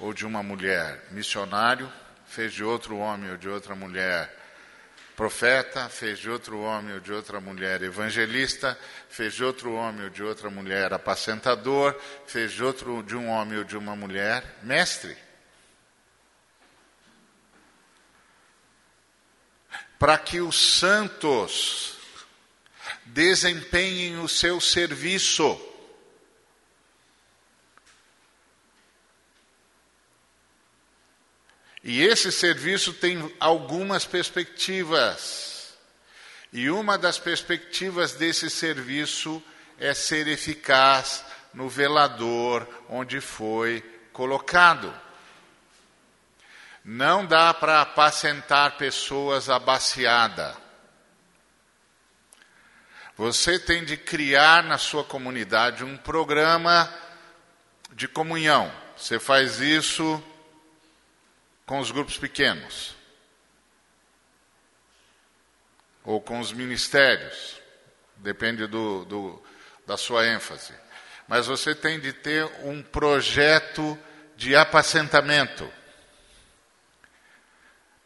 ou 0.00 0.12
de 0.12 0.26
uma 0.26 0.42
mulher 0.42 1.06
missionário, 1.10 1.92
fez 2.26 2.52
de 2.52 2.64
outro 2.64 2.96
homem 2.96 3.30
ou 3.30 3.36
de 3.36 3.48
outra 3.48 3.74
mulher 3.74 4.34
profeta, 5.14 5.88
fez 5.88 6.18
de 6.18 6.30
outro 6.30 6.60
homem 6.60 6.94
ou 6.94 7.00
de 7.00 7.12
outra 7.12 7.40
mulher 7.40 7.82
evangelista, 7.82 8.76
fez 9.08 9.34
de 9.34 9.44
outro 9.44 9.72
homem 9.74 10.04
ou 10.04 10.10
de 10.10 10.22
outra 10.22 10.50
mulher 10.50 10.92
apacentador, 10.92 11.94
fez 12.26 12.52
de 12.52 12.64
outro 12.64 13.02
de 13.02 13.14
um 13.14 13.28
homem 13.28 13.58
ou 13.58 13.64
de 13.64 13.76
uma 13.76 13.94
mulher 13.94 14.42
mestre. 14.62 15.16
Para 20.02 20.18
que 20.18 20.40
os 20.40 20.56
santos 20.80 21.94
desempenhem 23.06 24.18
o 24.18 24.28
seu 24.28 24.60
serviço 24.60 25.56
E 31.84 32.02
esse 32.02 32.32
serviço 32.32 32.92
tem 32.92 33.32
algumas 33.38 34.04
perspectivas. 34.04 35.72
E 36.52 36.68
uma 36.68 36.98
das 36.98 37.20
perspectivas 37.20 38.14
desse 38.14 38.50
serviço 38.50 39.40
é 39.78 39.94
ser 39.94 40.26
eficaz 40.26 41.24
no 41.54 41.68
velador 41.68 42.68
onde 42.88 43.20
foi 43.20 43.80
colocado. 44.12 44.92
Não 46.84 47.24
dá 47.24 47.54
para 47.54 47.80
apacentar 47.80 48.76
pessoas 48.76 49.48
abaciada. 49.48 50.56
Você 53.16 53.58
tem 53.58 53.84
de 53.84 53.96
criar 53.96 54.64
na 54.64 54.78
sua 54.78 55.04
comunidade 55.04 55.84
um 55.84 55.96
programa 55.96 56.92
de 57.92 58.08
comunhão. 58.08 58.72
Você 58.96 59.20
faz 59.20 59.60
isso 59.60 60.22
com 61.64 61.78
os 61.78 61.90
grupos 61.92 62.18
pequenos, 62.18 62.94
ou 66.04 66.20
com 66.20 66.40
os 66.40 66.52
ministérios, 66.52 67.60
depende 68.16 68.66
do, 68.66 69.04
do, 69.04 69.42
da 69.86 69.96
sua 69.96 70.26
ênfase. 70.26 70.74
Mas 71.28 71.46
você 71.46 71.74
tem 71.74 72.00
de 72.00 72.12
ter 72.12 72.44
um 72.64 72.82
projeto 72.82 73.96
de 74.36 74.56
apacentamento 74.56 75.70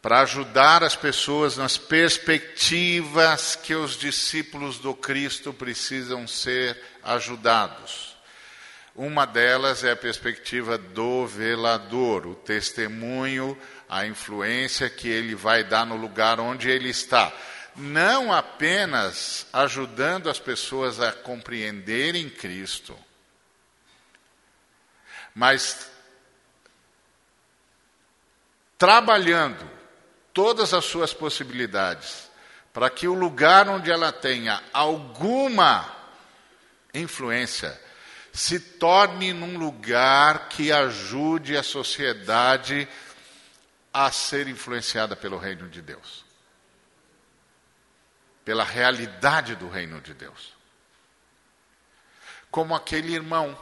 para 0.07 0.21
ajudar 0.21 0.85
as 0.85 0.95
pessoas 0.95 1.57
nas 1.57 1.77
perspectivas 1.77 3.57
que 3.57 3.75
os 3.75 3.97
discípulos 3.97 4.79
do 4.79 4.95
Cristo 4.95 5.51
precisam 5.51 6.25
ser 6.25 6.81
ajudados. 7.03 8.15
Uma 8.95 9.25
delas 9.25 9.83
é 9.83 9.91
a 9.91 9.97
perspectiva 9.97 10.77
do 10.77 11.27
velador, 11.27 12.25
o 12.25 12.35
testemunho, 12.35 13.61
a 13.89 14.05
influência 14.05 14.89
que 14.89 15.09
ele 15.09 15.35
vai 15.35 15.65
dar 15.65 15.85
no 15.85 15.97
lugar 15.97 16.39
onde 16.39 16.69
ele 16.69 16.87
está. 16.87 17.29
Não 17.75 18.31
apenas 18.31 19.45
ajudando 19.51 20.29
as 20.29 20.39
pessoas 20.39 21.01
a 21.01 21.11
compreenderem 21.11 22.29
Cristo, 22.29 22.97
mas 25.35 25.91
trabalhando 28.77 29.75
todas 30.37 30.71
as 30.71 30.85
suas 30.85 31.15
possibilidades 31.15 32.29
para 32.71 32.91
que 32.91 33.07
o 33.07 33.15
lugar 33.15 33.67
onde 33.67 33.89
ela 33.89 34.11
tenha 34.11 34.63
alguma 34.71 35.91
influência 36.93 37.81
se 38.31 38.59
torne 38.59 39.33
num 39.33 39.57
lugar 39.57 40.47
que 40.47 40.71
ajude 40.71 41.57
a 41.57 41.63
sociedade 41.63 42.87
a 43.91 44.11
ser 44.11 44.47
influenciada 44.47 45.15
pelo 45.15 45.39
reino 45.39 45.67
de 45.69 45.81
Deus. 45.81 46.23
Pela 48.45 48.63
realidade 48.63 49.55
do 49.55 49.67
reino 49.67 49.99
de 50.01 50.13
Deus. 50.13 50.53
Como 52.51 52.75
aquele 52.75 53.11
irmão. 53.11 53.59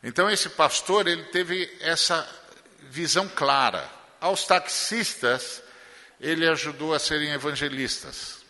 Então 0.00 0.30
esse 0.30 0.48
pastor, 0.48 1.08
ele 1.08 1.24
teve 1.24 1.76
essa 1.80 2.45
visão 2.90 3.28
clara. 3.28 3.90
Aos 4.20 4.44
taxistas, 4.44 5.62
ele 6.20 6.48
ajudou 6.48 6.94
a 6.94 6.98
serem 6.98 7.30
evangelistas. 7.32 8.44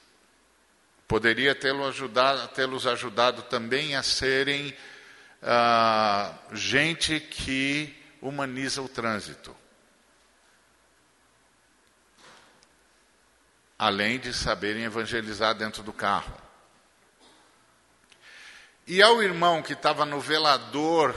Poderia 1.08 1.54
tê-los 1.54 1.88
ajudado, 1.88 2.48
tê 2.48 2.62
ajudado 2.90 3.42
também 3.42 3.94
a 3.94 4.02
serem 4.02 4.76
ah, 5.42 6.34
gente 6.52 7.20
que 7.20 7.96
humaniza 8.20 8.82
o 8.82 8.88
trânsito. 8.88 9.56
Além 13.78 14.18
de 14.18 14.32
saberem 14.32 14.84
evangelizar 14.84 15.54
dentro 15.54 15.82
do 15.82 15.92
carro. 15.92 16.34
E 18.86 19.02
ao 19.02 19.22
irmão 19.22 19.62
que 19.62 19.74
estava 19.74 20.06
no 20.06 20.20
velador 20.20 21.14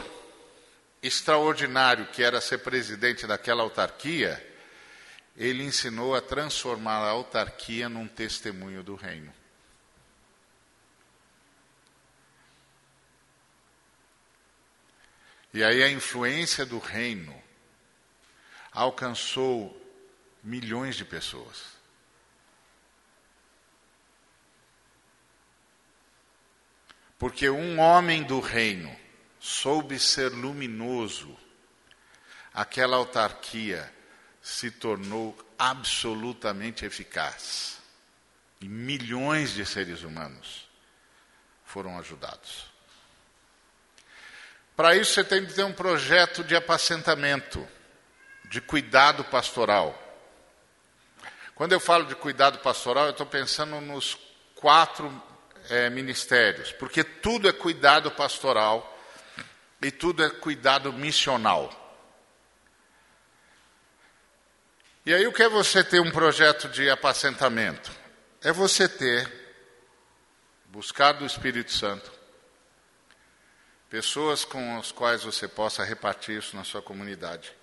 extraordinário, 1.02 2.08
que 2.08 2.24
era 2.24 2.42
ser 2.42 2.60
presidente 2.60 3.26
daquela 3.26 3.64
autarquia, 3.64 4.46
ele 5.36 5.64
ensinou 5.64 6.16
a 6.16 6.22
transformar 6.22 6.98
a 6.98 7.10
autarquia 7.10 7.88
num 7.88 8.08
testemunho 8.08 8.84
do 8.84 8.96
reino. 8.96 9.34
E 15.54 15.64
aí 15.64 15.82
a 15.82 15.90
influência 15.90 16.66
do 16.66 16.78
reino 16.78 17.36
alcançou 18.72 19.76
milhões 20.44 20.96
de 20.96 21.06
pessoas. 21.06 21.80
Porque 27.18 27.50
um 27.50 27.80
homem 27.80 28.24
do 28.24 28.40
reino 28.40 28.96
soube 29.40 29.98
ser 29.98 30.32
luminoso, 30.32 31.38
aquela 32.54 32.98
autarquia 32.98 33.92
se 34.42 34.70
tornou 34.70 35.38
absolutamente 35.58 36.86
eficaz. 36.86 37.80
E 38.62 38.68
milhões 38.68 39.52
de 39.52 39.66
seres 39.66 40.04
humanos 40.04 40.68
foram 41.64 41.98
ajudados. 41.98 42.66
Para 44.76 44.96
isso 44.96 45.14
você 45.14 45.24
tem 45.24 45.46
que 45.46 45.54
ter 45.54 45.64
um 45.64 45.74
projeto 45.74 46.44
de 46.44 46.56
apacentamento, 46.56 47.66
de 48.46 48.60
cuidado 48.60 49.24
pastoral. 49.26 49.94
Quando 51.54 51.74
eu 51.74 51.80
falo 51.80 52.06
de 52.06 52.16
cuidado 52.16 52.60
pastoral, 52.60 53.06
eu 53.06 53.12
estou 53.12 53.26
pensando 53.26 53.80
nos 53.82 54.18
quatro 54.56 55.24
é, 55.70 55.90
ministérios, 55.90 56.72
porque 56.72 57.04
tudo 57.04 57.48
é 57.48 57.54
cuidado 57.54 58.10
pastoral 58.12 58.89
e 59.82 59.92
tudo 59.92 60.24
é 60.24 60.30
cuidado 60.30 60.92
missional. 60.92 61.76
E 65.06 65.14
aí 65.14 65.26
o 65.26 65.34
que 65.34 65.42
é 65.42 65.50
você 65.50 65.84
ter 65.84 66.00
um 66.02 66.12
projeto 66.12 66.68
de 66.70 66.90
apacentamento? 66.90 67.92
É 68.42 68.52
você 68.52 68.88
ter, 68.88 69.32
buscar 70.66 71.14
do 71.14 71.26
Espírito 71.26 71.72
Santo, 71.72 72.12
pessoas 73.90 74.46
com 74.46 74.78
as 74.78 74.92
quais 74.92 75.24
você 75.24 75.48
possa 75.48 75.84
repartir 75.84 76.38
isso 76.38 76.56
na 76.56 76.64
sua 76.64 76.82
comunidade. 76.82 77.56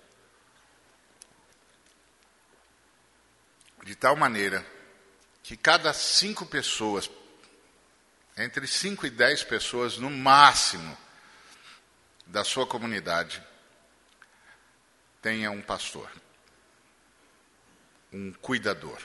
De 3.83 3.95
tal 3.95 4.15
maneira 4.15 4.65
que 5.41 5.55
cada 5.55 5.93
cinco 5.93 6.45
pessoas, 6.45 7.09
entre 8.35 8.67
cinco 8.67 9.05
e 9.05 9.09
dez 9.09 9.43
pessoas 9.43 9.97
no 9.97 10.09
máximo 10.09 10.97
da 12.27 12.43
sua 12.43 12.67
comunidade, 12.67 13.41
tenha 15.21 15.51
um 15.51 15.61
pastor, 15.61 16.09
um 18.11 18.31
cuidador. 18.33 19.01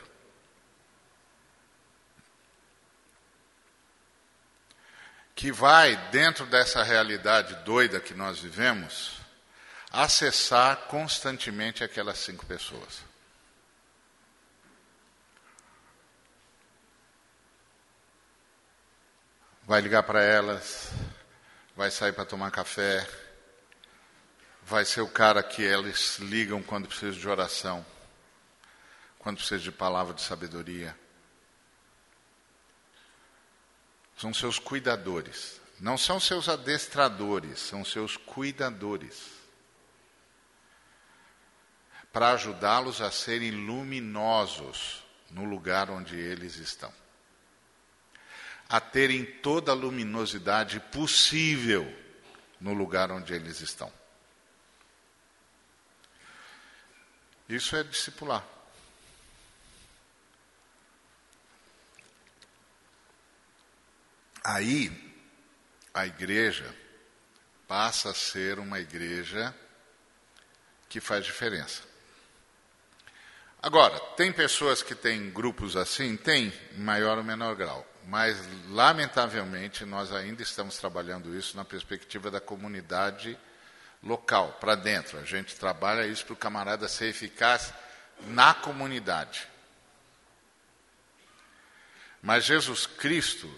que 5.43 5.51
vai, 5.51 5.97
dentro 6.12 6.47
dessa 6.47 6.85
realidade 6.85 7.53
doida 7.64 7.99
que 7.99 8.14
nós 8.14 8.39
vivemos, 8.39 9.16
acessar 9.91 10.77
constantemente 10.87 11.83
aquelas 11.83 12.18
cinco 12.18 12.47
pessoas. 12.47 13.01
Vai 19.64 19.81
ligar 19.81 20.05
para 20.05 20.23
elas, 20.23 20.93
vai 21.77 21.91
sair 21.91 22.12
para 22.12 22.25
tomar 22.25 22.51
café, 22.51 23.09
vai 24.62 24.85
ser 24.85 25.01
o 25.01 25.09
cara 25.09 25.43
que 25.43 25.62
eles 25.62 26.18
ligam 26.18 26.62
quando 26.62 26.87
precisam 26.87 27.20
de 27.20 27.29
oração, 27.29 27.85
quando 29.18 29.37
precisam 29.37 29.64
de 29.64 29.73
palavra 29.73 30.14
de 30.14 30.23
sabedoria. 30.23 30.97
São 34.16 34.33
seus 34.33 34.59
cuidadores. 34.59 35.61
Não 35.81 35.99
são 35.99 36.20
seus 36.20 36.49
adestradores, 36.49 37.59
são 37.59 37.85
seus 37.85 38.16
cuidadores. 38.16 39.33
Para 42.12 42.33
ajudá-los 42.33 43.01
a 43.01 43.11
serem 43.11 43.51
luminosos 43.51 45.03
no 45.31 45.45
lugar 45.45 45.91
onde 45.91 46.16
eles 46.16 46.57
estão. 46.57 46.93
A 48.73 48.81
terem 48.81 49.25
toda 49.25 49.70
a 49.70 49.75
luminosidade 49.75 50.81
possível 50.81 51.87
no 52.59 52.73
lugar 52.73 53.12
onde 53.12 53.35
eles 53.35 53.61
estão. 53.61 53.93
Isso 57.47 57.77
é 57.77 57.85
discipular. 57.85 58.43
Aí, 64.43 64.91
a 65.93 66.07
igreja 66.07 66.75
passa 67.68 68.11
a 68.11 68.14
ser 68.14 68.59
uma 68.59 68.81
igreja 68.81 69.55
que 70.89 70.99
faz 70.99 71.27
diferença. 71.27 71.83
Agora, 73.62 74.01
tem 74.16 74.33
pessoas 74.33 74.83
que 74.83 74.95
têm 74.95 75.31
grupos 75.31 75.77
assim? 75.77 76.16
Tem, 76.16 76.53
em 76.75 76.81
maior 76.81 77.18
ou 77.18 77.25
menor 77.25 77.55
grau. 77.55 77.91
Mas, 78.07 78.36
lamentavelmente, 78.68 79.84
nós 79.84 80.12
ainda 80.12 80.42
estamos 80.42 80.76
trabalhando 80.76 81.36
isso 81.36 81.57
na 81.57 81.64
perspectiva 81.64 82.30
da 82.30 82.40
comunidade 82.40 83.38
local, 84.03 84.57
para 84.61 84.74
dentro. 84.74 85.18
A 85.18 85.24
gente 85.24 85.55
trabalha 85.57 86.07
isso 86.07 86.24
para 86.24 86.34
o 86.34 86.36
camarada 86.36 86.88
ser 86.88 87.07
eficaz 87.07 87.72
na 88.26 88.53
comunidade. 88.55 89.46
Mas 92.20 92.44
Jesus 92.44 92.86
Cristo 92.86 93.50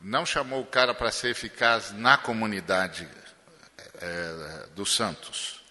não 0.00 0.24
chamou 0.24 0.62
o 0.62 0.66
cara 0.66 0.94
para 0.94 1.10
ser 1.10 1.30
eficaz 1.30 1.92
na 1.92 2.16
comunidade 2.16 3.08
é, 4.00 4.66
dos 4.74 4.94
santos. 4.94 5.62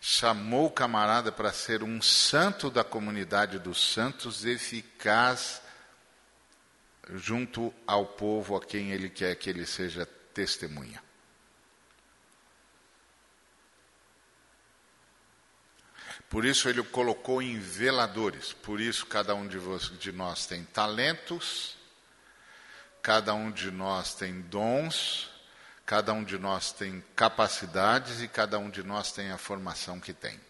Chamou 0.00 0.66
o 0.66 0.70
camarada 0.70 1.30
para 1.30 1.52
ser 1.52 1.82
um 1.82 2.02
santo 2.02 2.68
da 2.70 2.82
comunidade 2.82 3.58
dos 3.58 3.92
santos, 3.92 4.44
eficaz 4.44 5.62
junto 7.10 7.72
ao 7.86 8.06
povo 8.06 8.56
a 8.56 8.64
quem 8.64 8.90
ele 8.90 9.10
quer 9.10 9.34
que 9.36 9.50
ele 9.50 9.66
seja 9.66 10.06
testemunha. 10.34 11.02
Por 16.28 16.44
isso 16.44 16.68
ele 16.68 16.80
o 16.80 16.84
colocou 16.84 17.42
em 17.42 17.58
veladores. 17.58 18.52
Por 18.52 18.80
isso 18.80 19.04
cada 19.06 19.34
um 19.34 19.46
de, 19.46 20.12
nós 20.12 20.46
tem 20.46 20.64
talentos 20.64 21.76
Cada 23.02 23.34
um 23.34 23.50
de 23.50 23.72
nós 23.72 24.14
tem 24.14 24.42
dons, 24.42 25.28
cada 25.84 26.12
um 26.12 26.22
de 26.22 26.38
nós 26.38 26.70
tem 26.70 27.04
capacidades 27.16 28.22
e 28.22 28.28
cada 28.28 28.60
um 28.60 28.70
de 28.70 28.84
nós 28.84 29.10
tem 29.10 29.32
a 29.32 29.38
formação 29.38 29.98
que 29.98 30.12
tem. 30.12 30.40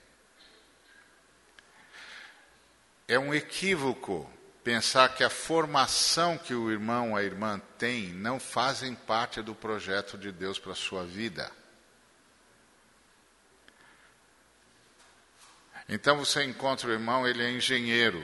É 3.08 3.18
um 3.18 3.32
equívoco 3.32 4.30
pensar 4.62 5.14
que 5.14 5.24
a 5.24 5.30
formação 5.30 6.38
que 6.38 6.54
o 6.54 6.70
irmão 6.70 7.16
a 7.16 7.22
irmã 7.22 7.60
tem 7.78 8.12
não 8.12 8.38
fazem 8.38 8.94
parte 8.94 9.42
do 9.42 9.54
projeto 9.54 10.16
de 10.16 10.30
Deus 10.30 10.58
para 10.58 10.72
a 10.72 10.76
sua 10.76 11.04
vida. 11.04 11.50
Então 15.88 16.16
você 16.16 16.44
encontra 16.44 16.88
o 16.88 16.92
irmão, 16.92 17.26
ele 17.26 17.42
é 17.42 17.50
engenheiro. 17.50 18.22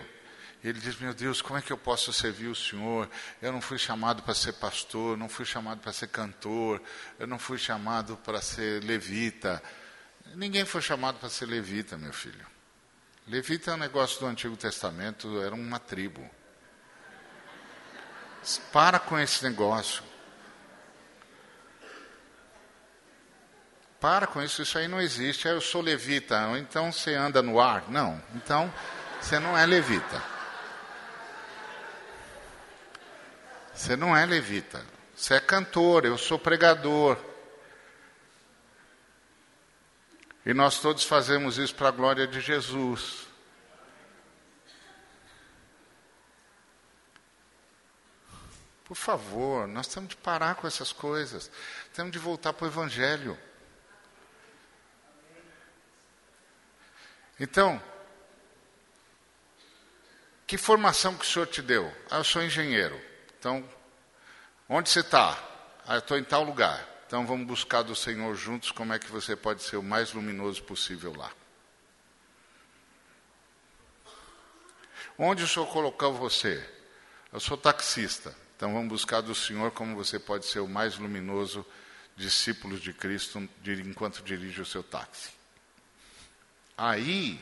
Ele 0.62 0.78
diz: 0.80 0.98
Meu 0.98 1.14
Deus, 1.14 1.40
como 1.42 1.58
é 1.58 1.62
que 1.62 1.72
eu 1.72 1.78
posso 1.78 2.12
servir 2.12 2.48
o 2.48 2.54
Senhor? 2.54 3.08
Eu 3.40 3.52
não 3.52 3.60
fui 3.60 3.78
chamado 3.78 4.22
para 4.22 4.34
ser 4.34 4.54
pastor, 4.54 5.16
não 5.16 5.28
fui 5.28 5.44
chamado 5.44 5.80
para 5.80 5.92
ser 5.92 6.08
cantor, 6.08 6.82
eu 7.18 7.26
não 7.26 7.38
fui 7.38 7.58
chamado 7.58 8.16
para 8.16 8.40
ser 8.40 8.82
levita. 8.82 9.62
Ninguém 10.34 10.64
foi 10.64 10.82
chamado 10.82 11.18
para 11.18 11.28
ser 11.28 11.46
levita, 11.46 11.96
meu 11.96 12.12
filho. 12.12 12.46
Levita 13.28 13.72
é 13.72 13.74
um 13.74 13.78
negócio 13.78 14.18
do 14.20 14.26
Antigo 14.26 14.56
Testamento, 14.56 15.38
era 15.42 15.54
uma 15.54 15.78
tribo. 15.78 16.28
Para 18.72 18.98
com 18.98 19.18
esse 19.18 19.44
negócio. 19.44 20.02
Para 24.00 24.26
com 24.26 24.40
isso, 24.42 24.62
isso 24.62 24.78
aí 24.78 24.88
não 24.88 24.98
existe. 24.98 25.46
Eu 25.46 25.60
sou 25.60 25.82
levita, 25.82 26.38
então 26.58 26.90
você 26.90 27.14
anda 27.14 27.42
no 27.42 27.60
ar? 27.60 27.84
Não. 27.90 28.22
Então 28.34 28.72
você 29.20 29.38
não 29.38 29.58
é 29.58 29.66
levita. 29.66 30.22
Você 33.74 33.94
não 33.94 34.16
é 34.16 34.24
levita. 34.24 34.80
Você 35.14 35.34
é 35.34 35.40
cantor, 35.40 36.06
eu 36.06 36.16
sou 36.16 36.38
pregador. 36.38 37.18
E 40.46 40.54
nós 40.54 40.80
todos 40.80 41.04
fazemos 41.04 41.58
isso 41.58 41.74
para 41.74 41.88
a 41.88 41.92
glória 41.92 42.26
de 42.26 42.40
Jesus. 42.40 43.26
Por 48.84 48.94
favor, 48.94 49.68
nós 49.68 49.86
temos 49.86 50.08
de 50.08 50.16
parar 50.16 50.54
com 50.54 50.66
essas 50.66 50.92
coisas. 50.92 51.50
Temos 51.92 52.10
de 52.10 52.18
voltar 52.18 52.54
para 52.54 52.64
o 52.64 52.68
Evangelho. 52.68 53.38
Então, 57.38 57.80
que 60.46 60.56
formação 60.56 61.14
que 61.14 61.24
o 61.24 61.28
Senhor 61.28 61.46
te 61.46 61.60
deu? 61.60 61.94
Ah, 62.10 62.16
eu 62.16 62.24
sou 62.24 62.42
engenheiro. 62.42 62.98
Então, 63.38 63.62
onde 64.66 64.88
você 64.88 65.00
está? 65.00 65.38
Ah, 65.86 65.96
eu 65.96 65.98
estou 65.98 66.16
em 66.16 66.24
tal 66.24 66.42
lugar. 66.42 66.97
Então 67.08 67.26
vamos 67.26 67.46
buscar 67.46 67.80
do 67.80 67.96
Senhor 67.96 68.34
juntos 68.34 68.70
como 68.70 68.92
é 68.92 68.98
que 68.98 69.10
você 69.10 69.34
pode 69.34 69.62
ser 69.62 69.78
o 69.78 69.82
mais 69.82 70.12
luminoso 70.12 70.62
possível 70.62 71.14
lá. 71.16 71.32
Onde 75.16 75.42
o 75.42 75.48
Senhor 75.48 75.64
colocou 75.68 76.12
você? 76.12 76.62
Eu 77.32 77.40
sou 77.40 77.56
taxista. 77.56 78.36
Então 78.54 78.74
vamos 78.74 78.90
buscar 78.90 79.22
do 79.22 79.34
Senhor 79.34 79.70
como 79.70 79.96
você 79.96 80.18
pode 80.18 80.44
ser 80.44 80.60
o 80.60 80.68
mais 80.68 80.98
luminoso 80.98 81.64
discípulo 82.14 82.78
de 82.78 82.92
Cristo 82.92 83.48
enquanto 83.64 84.22
dirige 84.22 84.60
o 84.60 84.66
seu 84.66 84.82
táxi. 84.82 85.30
Aí 86.76 87.40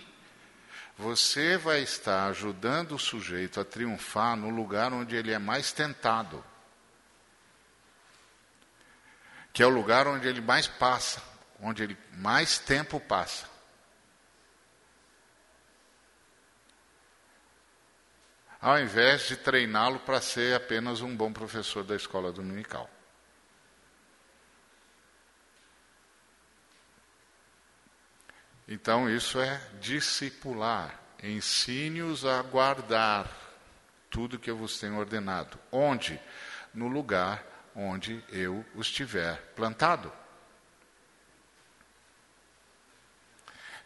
você 0.97 1.57
vai 1.57 1.81
estar 1.83 2.29
ajudando 2.29 2.93
o 2.93 3.01
sujeito 3.01 3.59
a 3.59 3.65
triunfar 3.65 4.37
no 4.37 4.49
lugar 4.49 4.93
onde 4.93 5.17
ele 5.17 5.33
é 5.33 5.41
mais 5.41 5.73
tentado. 5.73 6.45
Que 9.57 9.63
é 9.63 9.67
o 9.67 9.71
lugar 9.71 10.07
onde 10.07 10.29
ele 10.29 10.43
mais 10.43 10.69
passa, 10.69 11.23
onde 11.59 11.83
ele 11.83 11.97
mais 12.13 12.59
tempo 12.59 13.01
passa. 13.01 13.49
Ao 18.61 18.79
invés 18.79 19.23
de 19.29 19.35
treiná-lo 19.35 19.99
para 20.01 20.21
ser 20.21 20.55
apenas 20.55 21.01
um 21.01 21.17
bom 21.17 21.33
professor 21.33 21.83
da 21.83 21.97
escola 21.97 22.31
dominical. 22.31 22.91
Então, 28.69 29.09
isso 29.09 29.41
é 29.41 29.59
discipular. 29.81 31.01
Ensine-os 31.23 32.27
a 32.27 32.43
guardar 32.43 33.27
tudo 34.11 34.39
que 34.39 34.51
eu 34.51 34.57
vos 34.59 34.79
tenho 34.79 34.99
ordenado. 34.99 35.59
Onde? 35.73 36.21
No 36.75 36.89
lugar 36.89 37.56
onde 37.77 38.25
eu 38.33 38.65
os 38.75 38.91
tiver 38.91 39.37
plantado. 39.55 40.11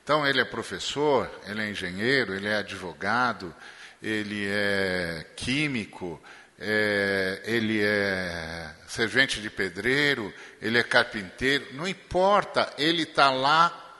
Então, 0.03 0.26
ele 0.26 0.41
é 0.41 0.45
professor, 0.45 1.30
ele 1.47 1.62
é 1.62 1.70
engenheiro, 1.70 2.34
ele 2.34 2.49
é 2.49 2.57
advogado, 2.57 3.55
ele 4.03 4.47
é 4.49 5.26
químico, 5.36 6.20
é, 6.59 7.43
ele 7.45 7.80
é 7.82 8.74
servente 8.86 9.41
de 9.41 9.51
pedreiro, 9.51 10.32
ele 10.61 10.78
é 10.78 10.82
carpinteiro, 10.82 11.66
não 11.72 11.86
importa, 11.86 12.72
ele 12.78 13.03
está 13.03 13.30
lá 13.30 13.91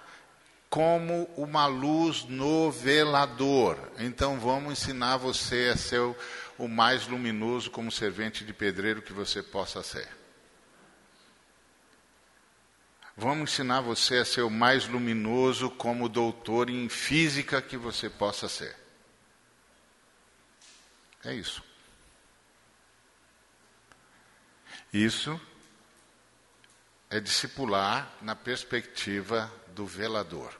como 0.69 1.29
uma 1.37 1.67
luz 1.67 2.25
no 2.25 2.71
velador. 2.71 3.77
Então 3.99 4.39
vamos 4.39 4.73
ensinar 4.73 5.17
você 5.17 5.73
a 5.75 5.77
ser 5.77 6.15
o 6.61 6.69
mais 6.69 7.07
luminoso 7.07 7.71
como 7.71 7.91
servente 7.91 8.45
de 8.45 8.53
pedreiro 8.53 9.01
que 9.01 9.15
você 9.15 9.43
possa 9.43 9.83
ser. 9.83 10.07
Vamos 13.17 13.51
ensinar 13.51 13.81
você 13.81 14.19
a 14.19 14.25
ser 14.27 14.43
o 14.43 14.51
mais 14.51 14.87
luminoso 14.87 15.71
como 15.71 16.07
doutor 16.07 16.69
em 16.69 16.87
física 16.91 17.63
que 17.63 17.79
você 17.79 18.11
possa 18.11 18.47
ser. 18.47 18.77
É 21.25 21.33
isso. 21.33 21.63
Isso 24.93 25.41
é 27.09 27.21
discipular 27.21 28.13
na 28.21 28.37
perspectiva 28.37 29.51
do 29.69 29.87
velador. 29.87 30.55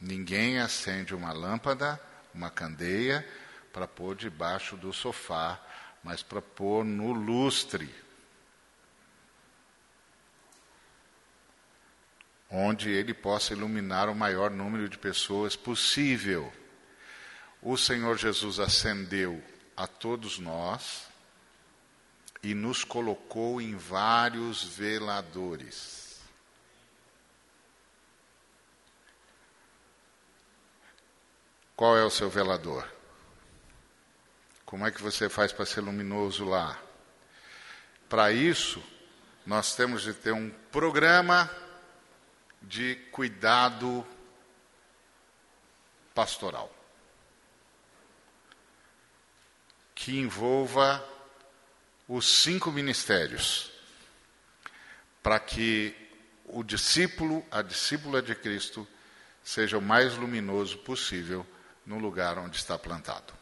Ninguém 0.00 0.58
acende 0.58 1.14
uma 1.14 1.32
lâmpada, 1.32 2.00
uma 2.34 2.50
candeia, 2.50 3.28
para 3.72 3.88
pôr 3.88 4.14
debaixo 4.14 4.76
do 4.76 4.92
sofá, 4.92 5.60
mas 6.02 6.22
para 6.22 6.42
pôr 6.42 6.84
no 6.84 7.12
lustre. 7.12 7.92
Onde 12.50 12.90
ele 12.90 13.14
possa 13.14 13.54
iluminar 13.54 14.08
o 14.08 14.14
maior 14.14 14.50
número 14.50 14.88
de 14.88 14.98
pessoas 14.98 15.56
possível. 15.56 16.52
O 17.62 17.78
Senhor 17.78 18.18
Jesus 18.18 18.58
acendeu 18.58 19.42
a 19.76 19.86
todos 19.86 20.38
nós 20.38 21.06
e 22.42 22.54
nos 22.54 22.84
colocou 22.84 23.60
em 23.60 23.76
vários 23.76 24.64
veladores. 24.64 26.20
Qual 31.74 31.96
é 31.96 32.04
o 32.04 32.10
seu 32.10 32.28
velador? 32.28 33.01
Como 34.72 34.86
é 34.86 34.90
que 34.90 35.02
você 35.02 35.28
faz 35.28 35.52
para 35.52 35.66
ser 35.66 35.82
luminoso 35.82 36.46
lá? 36.46 36.80
Para 38.08 38.32
isso, 38.32 38.82
nós 39.44 39.76
temos 39.76 40.00
de 40.00 40.14
ter 40.14 40.32
um 40.32 40.48
programa 40.48 41.50
de 42.62 42.94
cuidado 43.12 44.02
pastoral 46.14 46.74
que 49.94 50.18
envolva 50.18 51.06
os 52.08 52.26
cinco 52.42 52.72
ministérios 52.72 53.70
para 55.22 55.38
que 55.38 55.94
o 56.46 56.64
discípulo, 56.64 57.44
a 57.50 57.60
discípula 57.60 58.22
de 58.22 58.34
Cristo, 58.34 58.88
seja 59.44 59.76
o 59.76 59.82
mais 59.82 60.16
luminoso 60.16 60.78
possível 60.78 61.46
no 61.84 61.98
lugar 61.98 62.38
onde 62.38 62.56
está 62.56 62.78
plantado. 62.78 63.41